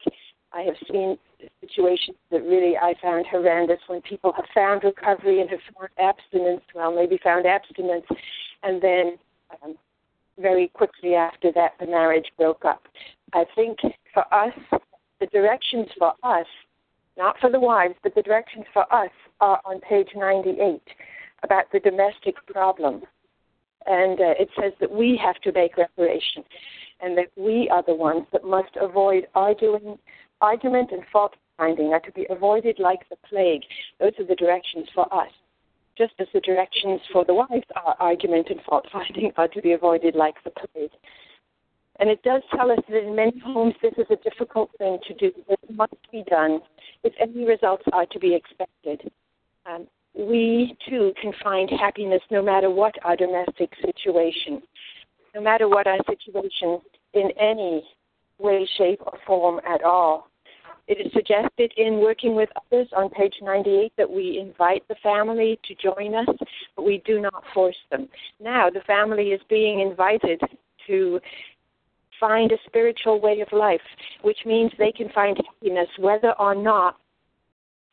[0.52, 1.18] I have seen
[1.60, 6.62] situations that really I found horrendous when people have found recovery and have found abstinence,
[6.74, 8.06] well, maybe found abstinence,
[8.62, 9.18] and then
[9.62, 9.74] um,
[10.38, 12.82] very quickly after that the marriage broke up.
[13.32, 13.78] I think
[14.12, 14.54] for us,
[15.20, 16.46] the directions for us,
[17.16, 19.10] not for the wives, but the directions for us
[19.40, 20.80] are on page 98
[21.42, 23.02] about the domestic problem.
[23.86, 26.44] And uh, it says that we have to make reparation
[27.00, 29.98] and that we are the ones that must avoid arguing,
[30.40, 33.62] argument and fault finding are to be avoided like the plague.
[34.00, 35.30] Those are the directions for us.
[35.96, 39.72] Just as the directions for the wives are argument and fault finding are to be
[39.72, 40.90] avoided like the plague.
[41.98, 45.14] And it does tell us that in many homes this is a difficult thing to
[45.14, 45.32] do.
[45.48, 46.60] It must be done
[47.02, 49.10] if any results are to be expected.
[49.66, 54.62] Um, we too can find happiness no matter what our domestic situation,
[55.34, 56.80] no matter what our situation
[57.14, 57.84] in any
[58.38, 60.27] way, shape, or form at all.
[60.88, 65.60] It is suggested in Working with Others on page 98 that we invite the family
[65.68, 66.34] to join us,
[66.74, 68.08] but we do not force them.
[68.40, 70.40] Now, the family is being invited
[70.86, 71.20] to
[72.18, 73.82] find a spiritual way of life,
[74.22, 76.96] which means they can find happiness whether or not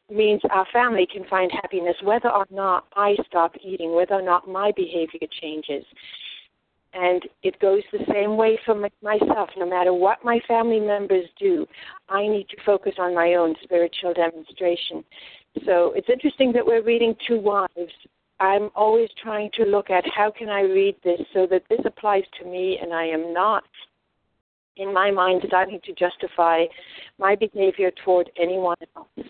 [0.09, 4.47] means our family can find happiness whether or not I stop eating, whether or not
[4.47, 5.83] my behavior changes.
[6.97, 9.49] And it goes the same way for myself.
[9.57, 11.67] No matter what my family members do,
[12.07, 15.03] I need to focus on my own spiritual demonstration.
[15.65, 17.91] So it's interesting that we're reading To Wives.
[18.39, 22.23] I'm always trying to look at how can I read this so that this applies
[22.39, 23.63] to me and I am not
[24.77, 26.65] in my mind, starting to justify
[27.17, 29.27] my behavior toward anyone else.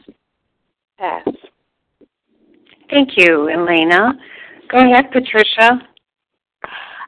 [0.97, 1.27] Pass.
[2.89, 4.13] Thank you, Elena.
[4.71, 5.81] Go ahead, Patricia.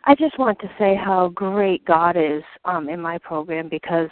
[0.08, 4.10] I just want to say how great God is um, in my program because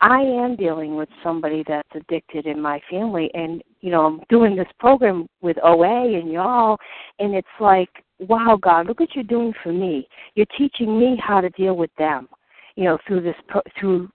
[0.00, 4.56] I am dealing with somebody that's addicted in my family, and you know I'm doing
[4.56, 6.78] this program with OA and y'all,
[7.18, 10.08] and it's like, wow, God, look what you're doing for me.
[10.34, 12.28] You're teaching me how to deal with them
[12.76, 14.08] you know, through this pro- through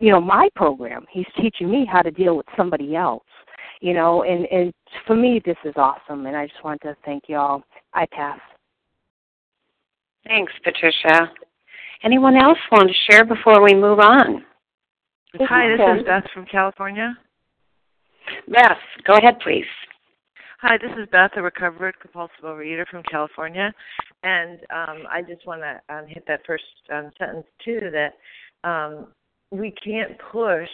[0.00, 1.06] you know my program.
[1.10, 3.24] He's teaching me how to deal with somebody else.
[3.80, 4.72] You know, and and
[5.06, 7.62] for me this is awesome, and I just want to thank y'all.
[7.94, 8.40] I pass.
[10.26, 11.32] Thanks, Patricia.
[12.04, 14.44] Anyone else want to share before we move on?
[15.40, 17.16] Hi, this is Beth from California.
[18.48, 19.66] Beth, go ahead, please.
[20.60, 23.72] Hi, this is Beth, a recovered compulsive overeater from California,
[24.22, 27.80] and um, I just want to um, hit that first um, sentence too.
[27.90, 29.08] That um,
[29.50, 30.68] we can't push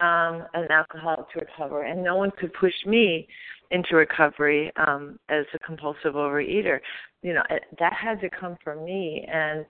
[0.00, 3.28] um, an alcoholic to recover, and no one could push me
[3.70, 6.80] into recovery um, as a compulsive overeater.
[7.22, 7.42] You know,
[7.78, 9.64] that had to come from me, and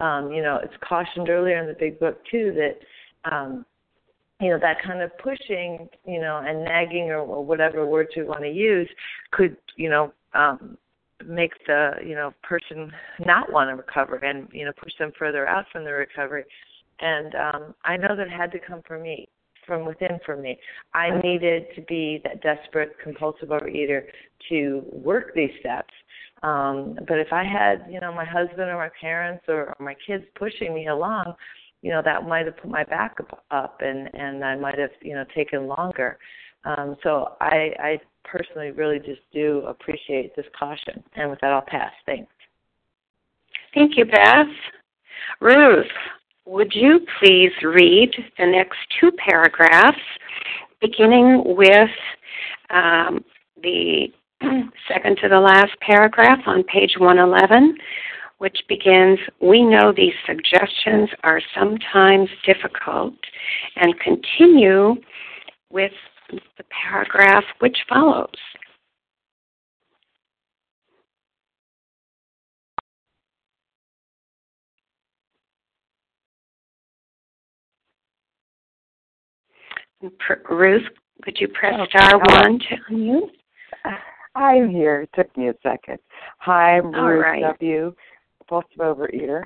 [0.00, 3.64] um, you know, it's cautioned earlier in the big book too that um,
[4.40, 8.24] you know that kind of pushing, you know, and nagging or, or whatever words we
[8.24, 8.88] want to use
[9.30, 10.76] could, you know, um,
[11.26, 12.90] make the you know person
[13.24, 16.44] not want to recover and you know push them further out from the recovery.
[17.00, 19.28] And um, I know that had to come from me
[19.66, 20.58] from within for me.
[20.94, 24.02] I needed to be that desperate compulsive overeater
[24.48, 25.92] to work these steps.
[26.42, 29.94] Um, but if I had, you know, my husband or my parents or, or my
[30.06, 31.34] kids pushing me along,
[31.80, 34.90] you know, that might have put my back up, up and and I might have,
[35.02, 36.18] you know, taken longer.
[36.64, 41.02] Um, so I, I personally really just do appreciate this caution.
[41.14, 41.92] And with that, I'll pass.
[42.06, 42.32] Thanks.
[43.74, 44.46] Thank you, Beth.
[45.40, 45.86] Ruth,
[46.46, 49.98] would you please read the next two paragraphs,
[50.80, 51.90] beginning with
[52.70, 53.24] um,
[53.62, 54.08] the
[54.88, 57.76] second to the last paragraph on page 111,
[58.38, 63.14] which begins We know these suggestions are sometimes difficult,
[63.76, 64.96] and continue
[65.70, 65.92] with
[66.30, 68.28] the paragraph which follows.
[80.50, 80.82] Ruth,
[81.22, 83.30] could you press star one to unmute?
[83.84, 83.90] Uh,
[84.34, 85.02] I'm here.
[85.02, 85.98] It took me a second.
[86.38, 87.42] Hi, I'm All Ruth right.
[87.42, 87.94] W.,
[88.38, 89.44] compulsive overeater.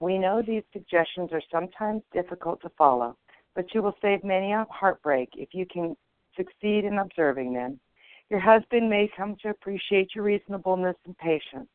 [0.00, 3.16] We know these suggestions are sometimes difficult to follow,
[3.54, 5.96] but you will save many a heartbreak if you can
[6.36, 7.78] succeed in observing them.
[8.30, 11.68] Your husband may come to appreciate your reasonableness and patience.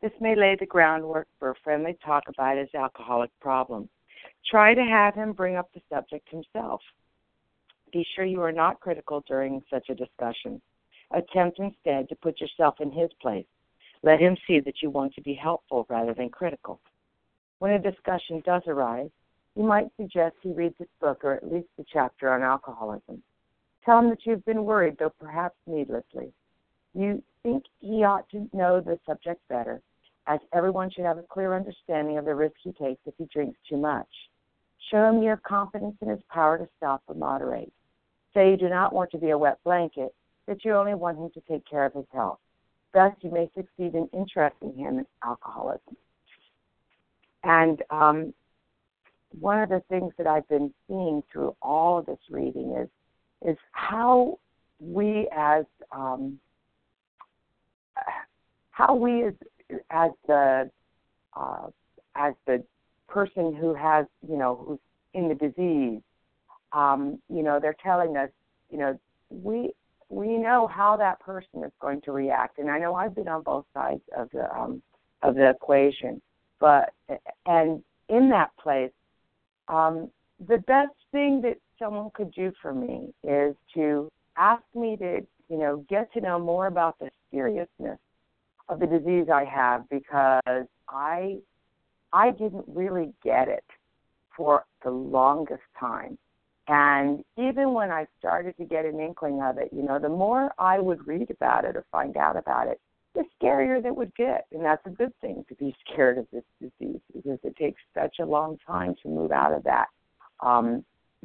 [0.00, 3.88] This may lay the groundwork for a friendly talk about his alcoholic problem.
[4.50, 6.80] Try to have him bring up the subject himself.
[7.92, 10.60] Be sure you are not critical during such a discussion.
[11.12, 13.46] Attempt instead to put yourself in his place.
[14.02, 16.80] Let him see that you want to be helpful rather than critical.
[17.58, 19.10] When a discussion does arise,
[19.56, 23.22] you might suggest he reads this book or at least the chapter on alcoholism.
[23.84, 26.32] Tell him that you've been worried, though perhaps needlessly.
[26.94, 29.82] You think he ought to know the subject better,
[30.26, 33.58] as everyone should have a clear understanding of the risk he takes if he drinks
[33.68, 34.08] too much.
[34.90, 37.72] Show him you have confidence in his power to stop or moderate.
[38.34, 40.14] Say you do not want to be a wet blanket,
[40.46, 42.38] that you only want him to take care of his health.
[42.92, 45.96] Thus, you may succeed in interesting him in alcoholism.
[47.44, 48.34] And um,
[49.38, 52.88] one of the things that I've been seeing through all of this reading is
[53.42, 54.38] is how
[54.80, 56.38] we as um,
[58.70, 59.34] how we as
[59.90, 60.70] as the
[61.34, 61.68] uh,
[62.16, 62.62] as the
[63.08, 64.78] person who has you know who's
[65.14, 66.00] in the disease,
[66.72, 68.30] um, you know, they're telling us,
[68.70, 68.98] you know,
[69.30, 69.72] we
[70.08, 73.42] we know how that person is going to react, and I know I've been on
[73.42, 74.82] both sides of the um,
[75.22, 76.20] of the equation,
[76.58, 76.92] but
[77.46, 78.92] and in that place,
[79.68, 80.10] um,
[80.48, 85.58] the best thing that someone could do for me is to ask me to, you
[85.58, 87.98] know, get to know more about the seriousness
[88.68, 91.38] of the disease I have because I
[92.12, 93.64] I didn't really get it
[94.36, 96.18] for the longest time.
[96.70, 100.52] And even when I started to get an inkling of it, you know, the more
[100.56, 102.80] I would read about it or find out about it,
[103.12, 104.46] the scarier that would get.
[104.52, 108.20] And that's a good thing to be scared of this disease because it takes such
[108.20, 109.88] a long time to move out of that
[110.38, 110.84] um,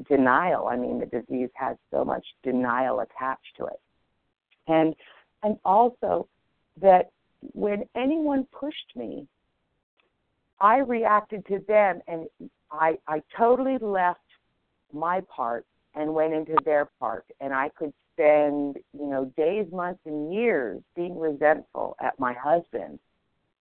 [0.09, 0.67] denial.
[0.67, 3.79] I mean, the disease has so much denial attached to it.
[4.67, 4.95] And
[5.43, 6.27] and also
[6.81, 7.11] that
[7.53, 9.27] when anyone pushed me,
[10.59, 12.25] I reacted to them and
[12.71, 14.21] I I totally left
[14.95, 19.99] my part and went into their part and I could spend, you know, days, months
[20.05, 22.99] and years being resentful at my husband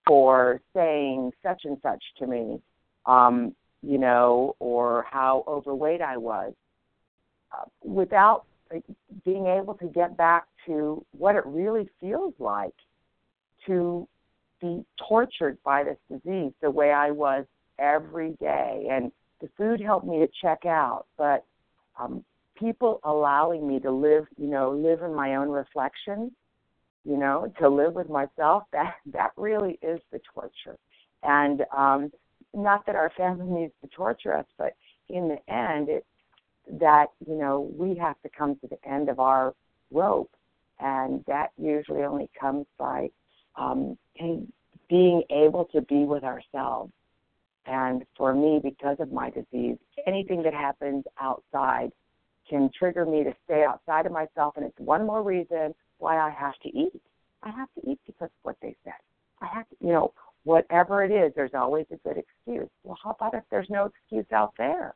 [0.07, 2.61] for saying such and such to me.
[3.07, 6.55] Um, you know, or how overweight I was,
[7.53, 8.45] uh, without
[9.25, 12.75] being able to get back to what it really feels like
[13.67, 14.09] to
[14.61, 17.45] be tortured by this disease the way I was
[17.79, 18.89] every day.
[18.91, 19.13] And
[19.45, 21.45] the food helped me to check out, but
[22.01, 22.25] um,
[22.59, 26.33] people allowing me to live, you know, live in my own reflection,
[27.05, 30.79] you know, to live with myself, that that really is the torture.
[31.23, 32.11] And um,
[32.55, 34.75] not that our family needs to torture us, but
[35.11, 36.07] in the end, it's
[36.81, 39.55] that you know we have to come to the end of our
[39.91, 40.31] rope,
[40.81, 43.11] and that usually only comes by
[43.57, 43.99] um,
[44.89, 46.91] being able to be with ourselves.
[47.67, 51.91] And for me, because of my disease, anything that happens outside
[52.49, 56.31] can trigger me to stay outside of myself, and it's one more reason why I
[56.31, 57.01] have to eat.
[57.43, 58.93] I have to eat because of what they said.
[59.41, 60.13] I have to, you know,
[60.45, 62.69] whatever it is, there's always a good excuse.
[62.83, 64.95] Well, how about if there's no excuse out there?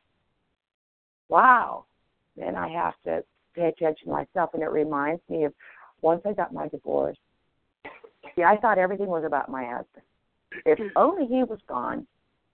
[1.27, 1.85] Wow.
[2.37, 3.23] Then I have to
[3.55, 4.51] pay attention to myself.
[4.53, 5.53] And it reminds me of
[6.01, 7.17] once I got my divorce,
[8.35, 10.05] see, I thought everything was about my husband.
[10.65, 12.07] If only he was gone,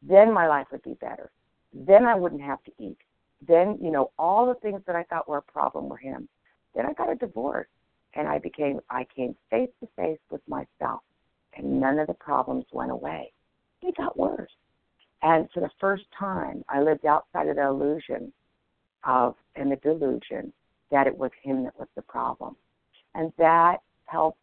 [0.08, 1.32] then my life would be better.
[1.74, 2.98] Then I wouldn't have to eat.
[3.46, 6.30] Then, you know, all the things that I thought were a problem were him.
[6.76, 7.68] Then I got a divorce
[8.14, 11.02] and I became I came face to face with myself
[11.56, 13.34] and none of the problems went away.
[13.82, 14.52] They got worse.
[15.22, 18.32] And for the first time I lived outside of the illusion
[19.04, 20.54] of and the delusion
[20.92, 22.56] that it was him that was the problem.
[23.16, 24.40] And that helped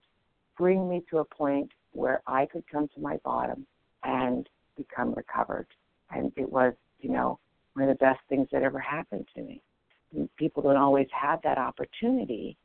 [0.58, 3.66] bring me to a point where I could come to my bottom
[4.02, 5.66] and become recovered.
[6.10, 7.38] And it was, you know,
[7.74, 9.62] one of the best things that ever happened to me.
[10.36, 12.56] People don't always have that opportunity,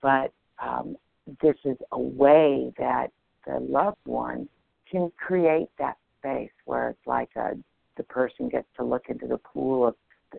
[0.00, 0.32] but
[0.62, 0.96] um,
[1.42, 3.08] this is a way that
[3.46, 4.48] the loved one
[4.90, 7.52] can create that space where it's like a,
[7.96, 9.94] the person gets to look into the pool of,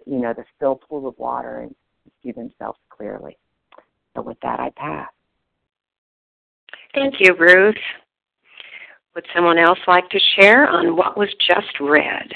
[0.06, 1.76] you know, the still pool of water and
[2.24, 3.38] see themselves clearly.
[4.16, 5.10] So with that, I pass.
[6.94, 7.76] Thank you, Ruth.
[9.16, 12.32] Would someone else like to share on what was just read?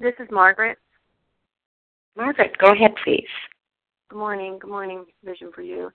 [0.00, 0.78] This is Margaret.
[2.16, 3.26] Margaret, go ahead, please.
[4.10, 4.58] Good morning.
[4.60, 5.90] Good morning, Vision for You.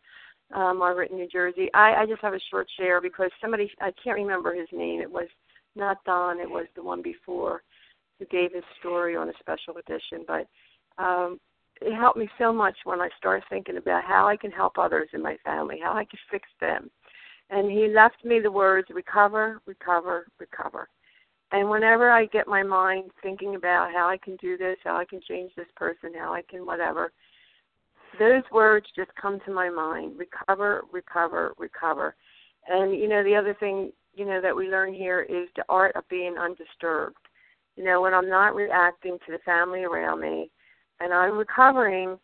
[0.53, 1.69] Uh, Margaret in New Jersey.
[1.73, 5.01] I, I just have a short share because somebody, I can't remember his name.
[5.01, 5.27] It was
[5.75, 7.61] not Don, it was the one before
[8.19, 10.25] who gave his story on a special edition.
[10.25, 10.47] But
[10.97, 11.39] um,
[11.81, 15.09] it helped me so much when I started thinking about how I can help others
[15.13, 16.89] in my family, how I can fix them.
[17.49, 20.89] And he left me the words recover, recover, recover.
[21.51, 25.05] And whenever I get my mind thinking about how I can do this, how I
[25.05, 27.11] can change this person, how I can whatever,
[28.19, 32.15] those words just come to my mind recover, recover, recover.
[32.67, 35.95] And, you know, the other thing, you know, that we learn here is the art
[35.95, 37.15] of being undisturbed.
[37.77, 40.49] You know, when I'm not reacting to the family around me
[40.99, 42.17] and I'm recovering,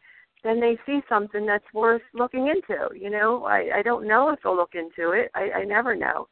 [0.43, 2.87] then they see something that's worth looking into.
[2.95, 5.31] You know, I, I don't know if they'll look into it.
[5.33, 6.27] I, I never know.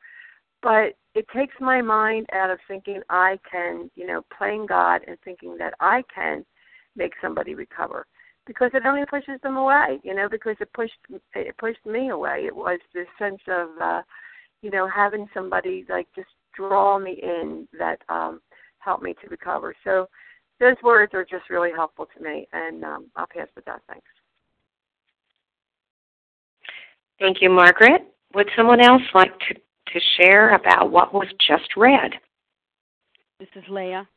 [0.61, 5.17] But it takes my mind out of thinking I can, you know, playing God and
[5.23, 6.45] thinking that I can
[6.95, 8.05] make somebody recover
[8.45, 10.93] because it only pushes them away, you know, because it pushed
[11.35, 12.43] it pushed me away.
[12.45, 14.01] It was this sense of uh,
[14.61, 18.41] you know, having somebody like just draw me in that um
[18.79, 19.75] helped me to recover.
[19.83, 20.07] So
[20.61, 23.81] those words are just really helpful to me, and um, I'll pass with that.
[23.89, 24.05] Thanks.
[27.19, 28.03] Thank you, Margaret.
[28.35, 32.11] Would someone else like to, to share about what was just read?
[33.39, 34.07] This is Leah.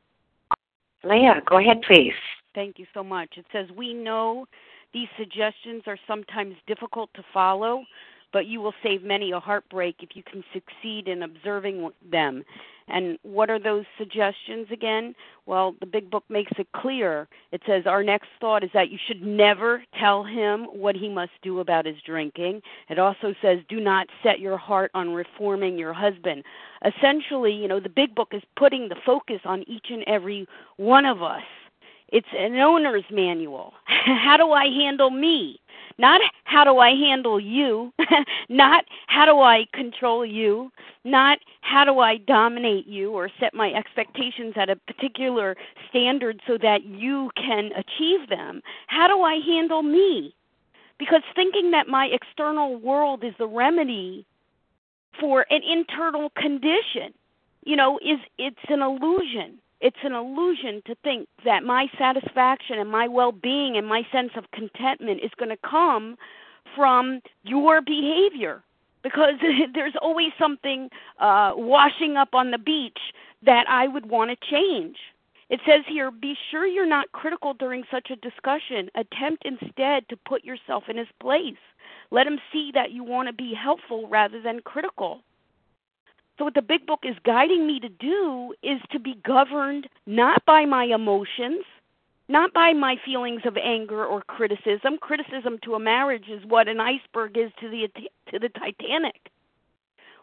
[1.02, 2.12] Leah, go ahead, please.
[2.54, 3.30] Thank you so much.
[3.36, 4.46] It says, We know
[4.92, 7.84] these suggestions are sometimes difficult to follow,
[8.34, 12.44] but you will save many a heartbreak if you can succeed in observing them.
[12.88, 15.14] And what are those suggestions again?
[15.46, 17.28] Well, the big book makes it clear.
[17.52, 21.30] It says our next thought is that you should never tell him what he must
[21.42, 22.60] do about his drinking.
[22.90, 26.42] It also says do not set your heart on reforming your husband.
[26.84, 31.06] Essentially, you know, the big book is putting the focus on each and every one
[31.06, 31.42] of us.
[32.08, 33.72] It's an owner's manual.
[33.86, 35.60] How do I handle me?
[35.96, 37.92] Not how do I handle you,
[38.48, 40.72] not how do I control you,
[41.04, 45.56] not how do I dominate you or set my expectations at a particular
[45.90, 48.60] standard so that you can achieve them.
[48.88, 50.34] How do I handle me?
[50.98, 54.26] Because thinking that my external world is the remedy
[55.20, 57.14] for an internal condition,
[57.64, 62.90] you know, is it's an illusion it's an illusion to think that my satisfaction and
[62.90, 66.16] my well being and my sense of contentment is going to come
[66.74, 68.62] from your behavior
[69.02, 69.34] because
[69.74, 70.88] there's always something
[71.20, 72.98] uh, washing up on the beach
[73.44, 74.96] that I would want to change.
[75.50, 78.88] It says here, be sure you're not critical during such a discussion.
[78.94, 81.60] Attempt instead to put yourself in his place.
[82.10, 85.20] Let him see that you want to be helpful rather than critical.
[86.36, 90.44] So, what the big book is guiding me to do is to be governed not
[90.44, 91.64] by my emotions,
[92.28, 94.98] not by my feelings of anger or criticism.
[95.00, 97.88] Criticism to a marriage is what an iceberg is to the
[98.32, 99.30] to the Titanic.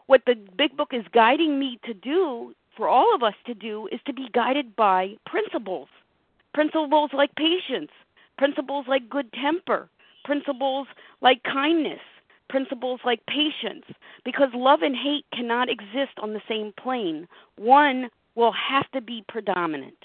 [0.06, 3.88] What the big book is guiding me to do, for all of us to do,
[3.90, 5.88] is to be guided by principles.
[6.52, 7.90] Principles like patience,
[8.36, 9.88] principles like good temper,
[10.24, 10.86] principles
[11.22, 12.00] like kindness,
[12.52, 13.86] principles like patience,
[14.26, 17.26] because love and hate cannot exist on the same plane.
[17.56, 19.96] One will have to be predominant.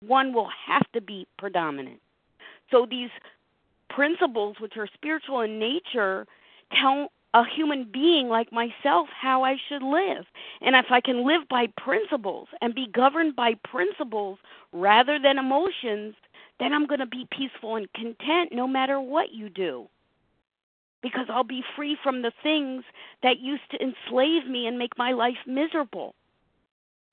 [0.00, 2.00] One will have to be predominant.
[2.70, 3.10] So these
[3.90, 6.26] principles, which are spiritual in nature,
[6.80, 10.24] tell a human being like myself how I should live.
[10.62, 14.38] And if I can live by principles and be governed by principles
[14.72, 16.14] rather than emotions,
[16.58, 19.88] then I'm going to be peaceful and content no matter what you do.
[21.04, 22.82] Because I'll be free from the things
[23.22, 26.16] that used to enslave me and make my life miserable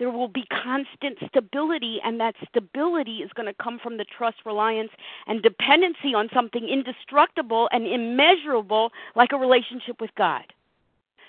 [0.02, 4.38] there will be constant stability, and that stability is going to come from the trust,
[4.48, 4.90] reliance,
[5.28, 10.42] and dependency on something indestructible and immeasurable like a relationship with God.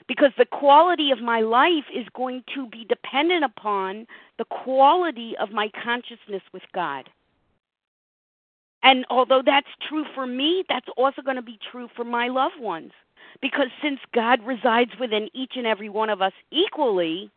[0.08, 4.06] Because the quality of my life is going to be dependent upon
[4.38, 7.10] the quality of my consciousness with God.
[8.82, 12.58] And although that's true for me, that's also going to be true for my loved
[12.58, 12.92] ones.
[13.40, 17.30] Because since God resides within each and every one of us equally,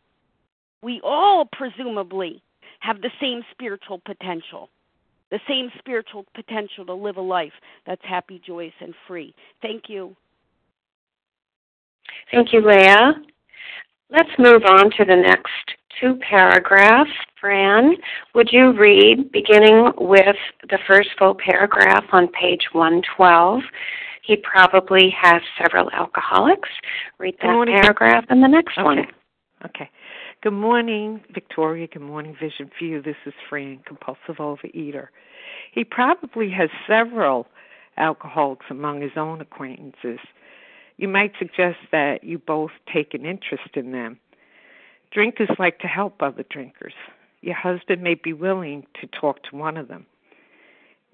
[0.81, 2.41] we all presumably
[2.79, 4.69] have the same spiritual potential,
[5.31, 7.53] the same spiritual potential to live a life
[7.85, 9.33] that's happy, joyous, and free.
[9.61, 10.15] Thank you.
[12.31, 13.13] Thank you, Leah.
[14.11, 15.49] Let's move on to the next
[15.99, 17.09] two paragraphs.
[17.45, 17.95] Fran,
[18.33, 20.35] would you read beginning with
[20.67, 23.61] the first full paragraph on page 112?
[24.23, 26.69] He probably has several alcoholics.
[27.19, 28.83] Read that paragraph and the next okay.
[28.83, 29.05] one.
[29.63, 29.91] Okay.
[30.41, 31.85] Good morning, Victoria.
[31.85, 32.99] Good morning, Vision for You.
[32.99, 35.09] This is Fran, compulsive overeater.
[35.71, 37.45] He probably has several
[37.97, 40.17] alcoholics among his own acquaintances.
[40.97, 44.17] You might suggest that you both take an interest in them.
[45.11, 46.93] Drinkers like to help other drinkers.
[47.45, 50.07] Your husband may be willing to talk to one of them.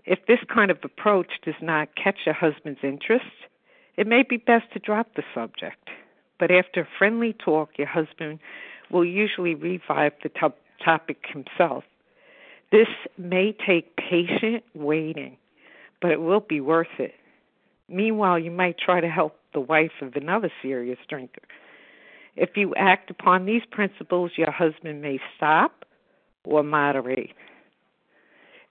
[0.06, 3.26] If this kind of approach does not catch your husband's interest,
[3.98, 5.90] it may be best to drop the subject.
[6.40, 8.40] But after a friendly talk, your husband
[8.90, 11.84] will usually revive the top topic himself.
[12.72, 15.36] This may take patient waiting,
[16.02, 17.14] but it will be worth it.
[17.90, 21.42] Meanwhile, you might try to help the wife of another serious drinker.
[22.38, 25.84] If you act upon these principles, your husband may stop
[26.44, 27.32] or moderate.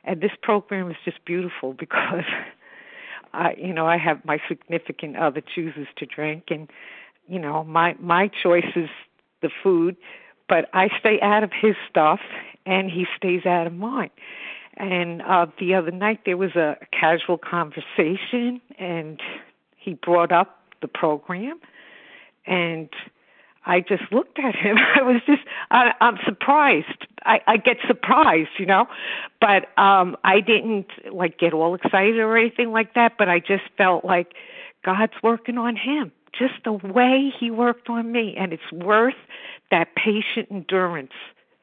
[0.04, 2.24] And this program is just beautiful because
[3.32, 6.70] I you know, I have my significant other chooses to drink and
[7.28, 8.88] you know, my my choice is
[9.42, 9.96] the food,
[10.48, 12.20] but I stay out of his stuff
[12.66, 14.10] and he stays out of mine.
[14.76, 19.20] And uh the other night there was a casual conversation and
[19.76, 21.60] he brought up the program
[22.46, 22.88] and
[23.66, 24.78] I just looked at him.
[24.94, 27.06] I was just I I'm surprised.
[27.24, 28.86] I I get surprised, you know.
[29.40, 33.64] But um I didn't like get all excited or anything like that, but I just
[33.76, 34.34] felt like
[34.84, 39.14] God's working on him just the way he worked on me and it's worth
[39.70, 41.12] that patient endurance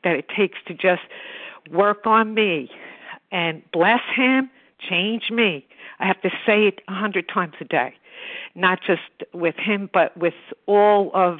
[0.04, 1.02] that it takes to just
[1.72, 2.70] work on me
[3.32, 5.66] and bless him change me
[6.00, 7.94] i have to say it a hundred times a day
[8.56, 9.02] not just
[9.34, 10.34] with him but with
[10.66, 11.40] all of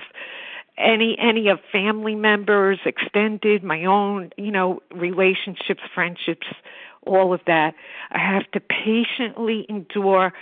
[0.78, 6.48] any any of family members extended my own you know relationships friendships
[7.08, 7.74] all of that.
[8.12, 10.34] I have to patiently endure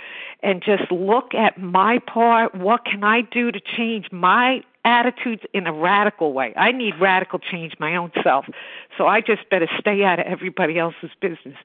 [0.42, 2.56] and just look at my part.
[2.56, 6.54] What can I do to change my attitudes in a radical way?
[6.56, 8.46] I need radical change my own self.
[8.98, 11.56] So I just better stay out of everybody else's business.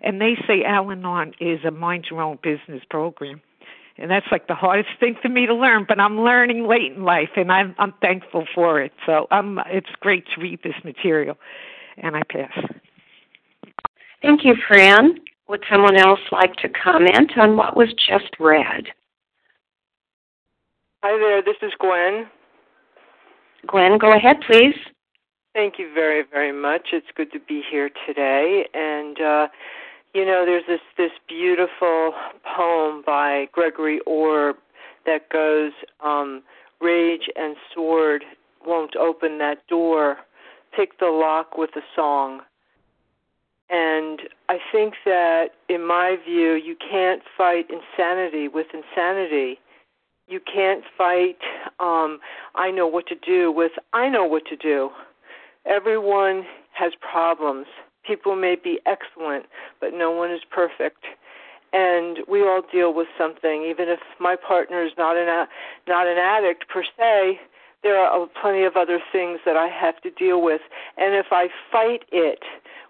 [0.00, 3.40] And they say Al Anon is a mind your own business program.
[3.98, 7.04] And that's like the hardest thing for me to learn, but I'm learning late in
[7.04, 8.92] life and I'm I'm thankful for it.
[9.06, 11.36] So um it's great to read this material.
[11.98, 12.52] And I pass.
[14.20, 15.18] Thank you, Fran.
[15.48, 18.88] Would someone else like to comment on what was just read?
[21.02, 22.26] Hi there, this is Gwen.
[23.66, 24.74] Gwen, go ahead, please.
[25.54, 26.88] Thank you very, very much.
[26.92, 28.66] It's good to be here today.
[28.74, 29.48] And uh,
[30.16, 32.14] you know, there's this this beautiful
[32.56, 34.54] poem by Gregory Orr
[35.04, 36.42] that goes, um,
[36.80, 38.24] "Rage and sword
[38.64, 40.16] won't open that door.
[40.74, 42.40] Pick the lock with a song."
[43.68, 49.60] And I think that, in my view, you can't fight insanity with insanity.
[50.28, 51.38] You can't fight,
[51.78, 52.20] um,
[52.54, 54.90] I know what to do with, I know what to do.
[55.66, 57.66] Everyone has problems.
[58.06, 59.46] People may be excellent,
[59.80, 61.04] but no one is perfect.
[61.72, 63.64] And we all deal with something.
[63.68, 65.46] Even if my partner is not an,
[65.88, 67.40] not an addict per se,
[67.82, 70.60] there are plenty of other things that I have to deal with.
[70.96, 72.42] And if I fight it,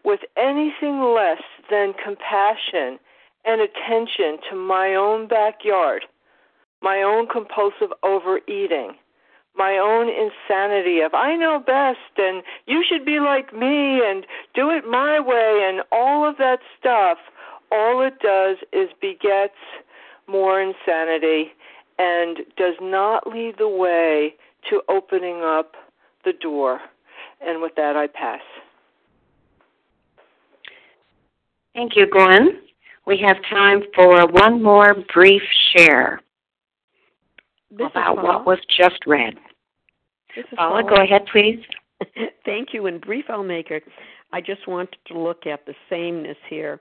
[0.05, 2.99] with anything less than compassion
[3.45, 6.05] and attention to my own backyard,
[6.81, 8.93] my own compulsive overeating,
[9.57, 14.71] my own insanity of I know best and you should be like me and do
[14.71, 17.19] it my way and all of that stuff,
[17.71, 19.55] all it does is begets
[20.29, 21.53] more insanity
[21.99, 24.35] and does not lead the way
[24.71, 25.75] to opening up
[26.25, 26.81] the door.
[27.41, 28.41] And with that, I pass.
[31.75, 32.61] Thank you, Gwen.
[33.07, 35.43] We have time for one more brief
[35.73, 36.21] share
[37.71, 39.35] this about what was just read.
[40.57, 41.61] Paula, Paula, go ahead, please.
[42.45, 42.87] Thank you.
[42.87, 43.83] In brief, I'll make it.
[44.33, 46.81] I just wanted to look at the sameness here.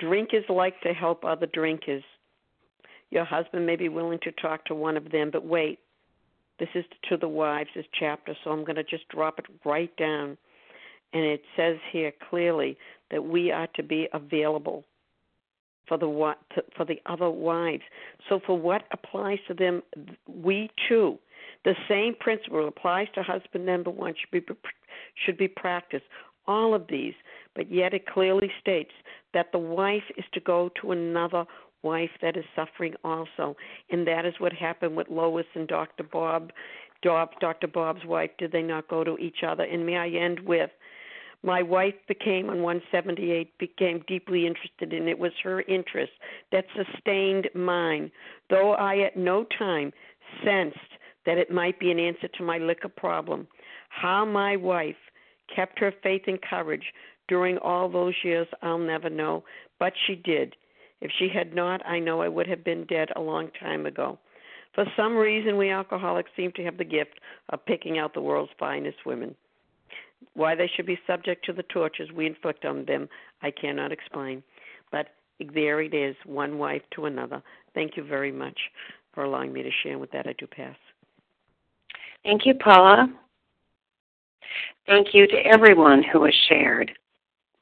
[0.00, 2.02] Drinkers like to help other drinkers.
[3.10, 5.78] Your husband may be willing to talk to one of them, but wait.
[6.58, 9.94] This is to the wives, this chapter, so I'm going to just drop it right
[9.96, 10.38] down.
[11.12, 12.76] And it says here clearly
[13.10, 14.84] that we are to be available
[15.86, 16.34] for the
[16.76, 17.82] for the other wives.
[18.28, 19.82] So for what applies to them,
[20.26, 21.18] we too,
[21.64, 24.54] the same principle applies to husband number one should be
[25.24, 26.04] should be practiced.
[26.46, 27.14] All of these,
[27.56, 28.92] but yet it clearly states
[29.32, 31.46] that the wife is to go to another
[31.82, 33.56] wife that is suffering also,
[33.90, 36.02] and that is what happened with Lois and Dr.
[36.02, 36.52] Bob.
[37.02, 37.66] Dr.
[37.66, 39.64] Bob's wife, did they not go to each other?
[39.64, 40.70] And may I end with
[41.44, 46.12] my wife became on 178 became deeply interested and it was her interest
[46.50, 48.10] that sustained mine.
[48.48, 49.92] Though i at no time
[50.42, 50.78] sensed
[51.26, 53.46] that it might be an answer to my liquor problem
[53.90, 54.96] how my wife
[55.54, 56.92] kept her faith and courage
[57.28, 59.44] during all those years i'll never know.
[59.78, 60.56] But she did.
[61.02, 64.18] If she had not i know i would have been dead a long time ago.
[64.74, 67.20] For some reason we alcoholics seem to have the gift
[67.50, 69.36] of picking out the world's finest women
[70.34, 73.08] why they should be subject to the tortures we inflict on them,
[73.42, 74.42] I cannot explain.
[74.90, 75.08] But
[75.52, 77.42] there it is, one wife to another.
[77.74, 78.58] Thank you very much
[79.12, 79.98] for allowing me to share.
[79.98, 80.76] With that, I do pass.
[82.24, 83.12] Thank you, Paula.
[84.86, 86.92] Thank you to everyone who has shared.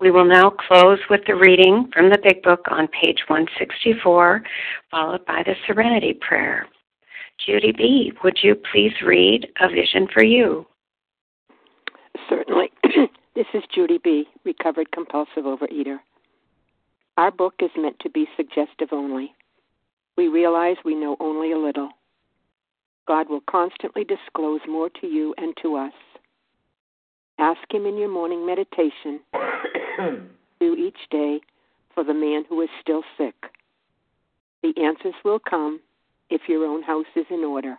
[0.00, 4.42] We will now close with the reading from the Big Book on page 164,
[4.90, 6.66] followed by the Serenity Prayer.
[7.46, 10.66] Judy B., would you please read A Vision for You?
[12.28, 12.70] Certainly.
[13.34, 15.98] this is Judy B., recovered compulsive overeater.
[17.16, 19.34] Our book is meant to be suggestive only.
[20.16, 21.90] We realize we know only a little.
[23.06, 25.92] God will constantly disclose more to you and to us.
[27.38, 29.20] Ask Him in your morning meditation
[30.60, 31.40] do each day
[31.94, 33.34] for the man who is still sick.
[34.62, 35.80] The answers will come
[36.30, 37.78] if your own house is in order